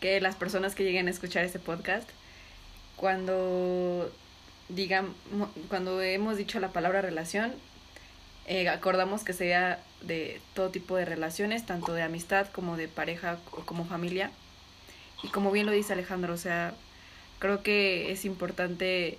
[0.00, 2.08] que las personas que lleguen a escuchar este podcast,
[2.96, 4.10] cuando
[4.68, 5.14] digamos,
[5.68, 7.52] cuando hemos dicho la palabra relación,
[8.46, 13.38] eh, acordamos que sea de todo tipo de relaciones, tanto de amistad como de pareja
[13.52, 14.30] o como familia.
[15.22, 16.74] Y como bien lo dice Alejandro, o sea,
[17.38, 19.18] creo que es importante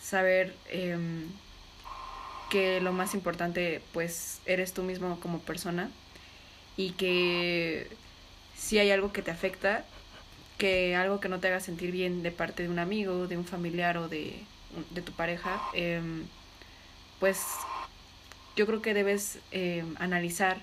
[0.00, 1.28] saber em,
[2.50, 5.90] que lo más importante pues eres tú mismo como persona
[6.76, 7.88] y que
[8.56, 9.84] si hay algo que te afecta,
[10.58, 13.44] que algo que no te haga sentir bien de parte de un amigo, de un
[13.44, 14.34] familiar o de,
[14.90, 16.26] de tu pareja, em,
[17.20, 17.38] pues
[18.56, 20.58] yo creo que debes eh, analizar,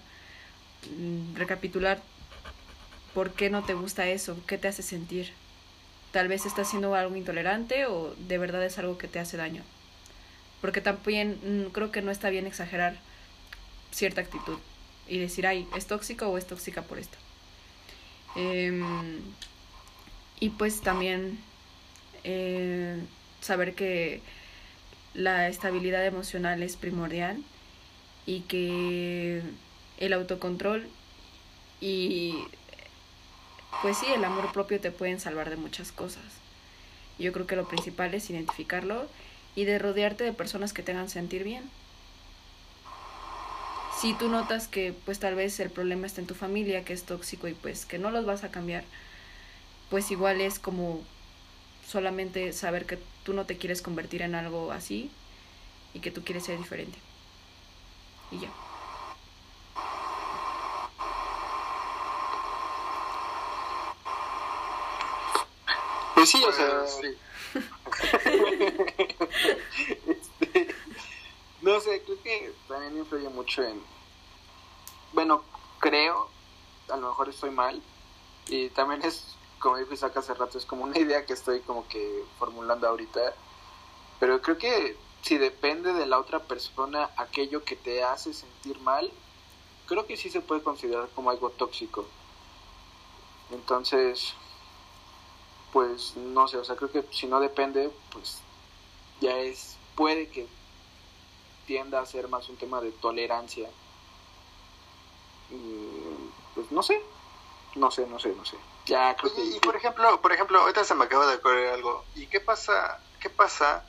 [0.97, 2.01] mm, recapitular
[3.13, 5.31] por qué no te gusta eso, qué te hace sentir.
[6.11, 9.63] Tal vez estás haciendo algo intolerante o de verdad es algo que te hace daño.
[10.61, 12.97] Porque también mm, creo que no está bien exagerar
[13.91, 14.57] cierta actitud
[15.07, 17.17] y decir, ay, es tóxico o es tóxica por esto.
[18.35, 19.19] Em,
[20.39, 21.39] y pues también
[22.23, 23.01] eh,
[23.41, 24.21] saber que
[25.13, 27.43] la estabilidad emocional es primordial
[28.25, 29.41] y que
[29.97, 30.87] el autocontrol
[31.81, 32.43] y
[33.81, 36.23] pues sí, el amor propio te pueden salvar de muchas cosas.
[37.17, 39.07] Yo creo que lo principal es identificarlo
[39.55, 41.69] y de rodearte de personas que te hagan sentir bien.
[43.99, 47.03] Si tú notas que pues tal vez el problema está en tu familia, que es
[47.03, 48.83] tóxico y pues que no los vas a cambiar,
[49.89, 51.01] pues igual es como
[51.89, 55.09] solamente saber que tú no te quieres convertir en algo así
[55.93, 56.97] y que tú quieres ser diferente
[58.31, 58.49] y ya.
[66.15, 67.17] Pues sí, o sea, sí.
[70.07, 70.75] este,
[71.61, 73.81] no sé, creo que también influye mucho en,
[75.13, 75.43] bueno,
[75.79, 76.29] creo,
[76.89, 77.81] a lo mejor estoy mal,
[78.47, 81.87] y también es, como dijo Isaac hace rato, es como una idea que estoy como
[81.87, 83.33] que formulando ahorita,
[84.19, 89.11] pero creo que si depende de la otra persona aquello que te hace sentir mal,
[89.87, 92.05] creo que sí se puede considerar como algo tóxico.
[93.51, 94.33] Entonces,
[95.73, 98.39] pues no sé, o sea, creo que si no depende, pues
[99.19, 100.47] ya es, puede que
[101.65, 103.69] tienda a ser más un tema de tolerancia.
[106.55, 107.01] pues no sé,
[107.75, 108.57] no sé, no sé, no sé.
[108.89, 109.43] Ya creo que...
[109.43, 112.03] Y por ejemplo, por ejemplo, ahorita se me acaba de ocurrir algo.
[112.15, 113.83] ¿Y qué pasa, qué pasa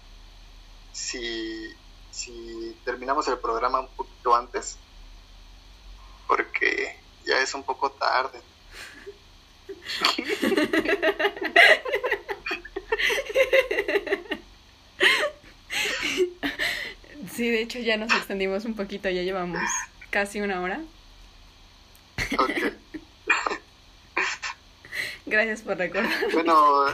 [0.93, 1.75] si,
[2.11, 4.77] si terminamos el programa un poquito antes,
[6.27, 8.41] porque ya es un poco tarde.
[17.35, 19.63] Sí, de hecho ya nos extendimos un poquito, ya llevamos
[20.11, 20.81] casi una hora.
[25.31, 26.11] Gracias por recordar.
[26.33, 26.87] Bueno,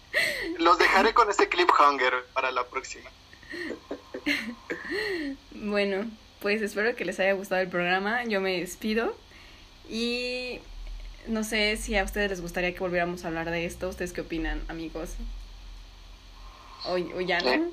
[0.58, 3.10] los dejaré con ese clip hunger para la próxima.
[5.50, 8.24] bueno, pues espero que les haya gustado el programa.
[8.24, 9.14] Yo me despido.
[9.90, 10.60] Y
[11.26, 13.90] no sé si a ustedes les gustaría que volviéramos a hablar de esto.
[13.90, 15.10] ¿Ustedes qué opinan, amigos?
[16.86, 17.70] O, ya no.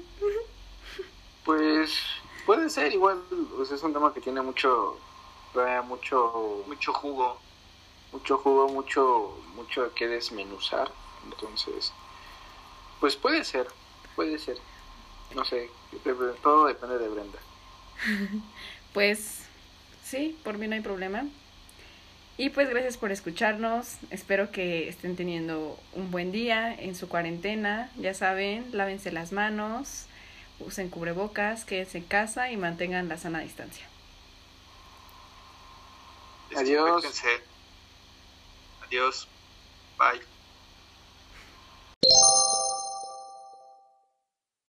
[1.45, 1.91] Pues
[2.45, 3.22] puede ser igual,
[3.55, 4.99] pues es un tema que tiene mucho,
[5.88, 7.39] mucho, mucho jugo,
[8.12, 10.91] mucho jugo, mucho, mucho que desmenuzar.
[11.26, 11.91] Entonces,
[12.99, 13.68] pues puede ser,
[14.16, 14.57] puede ser.
[15.36, 15.70] No sé,
[16.41, 17.39] todo depende de Brenda.
[18.93, 19.43] pues
[20.03, 21.26] sí, por mí no hay problema.
[22.38, 23.97] Y pues gracias por escucharnos.
[24.12, 27.91] Espero que estén teniendo un buen día en su cuarentena.
[27.97, 30.05] Ya saben, lávense las manos,
[30.62, 33.86] usen cubrebocas, quédense en casa y mantengan la sana distancia.
[36.55, 37.03] Adiós.
[38.92, 39.28] Adiós.
[39.98, 40.29] Bye.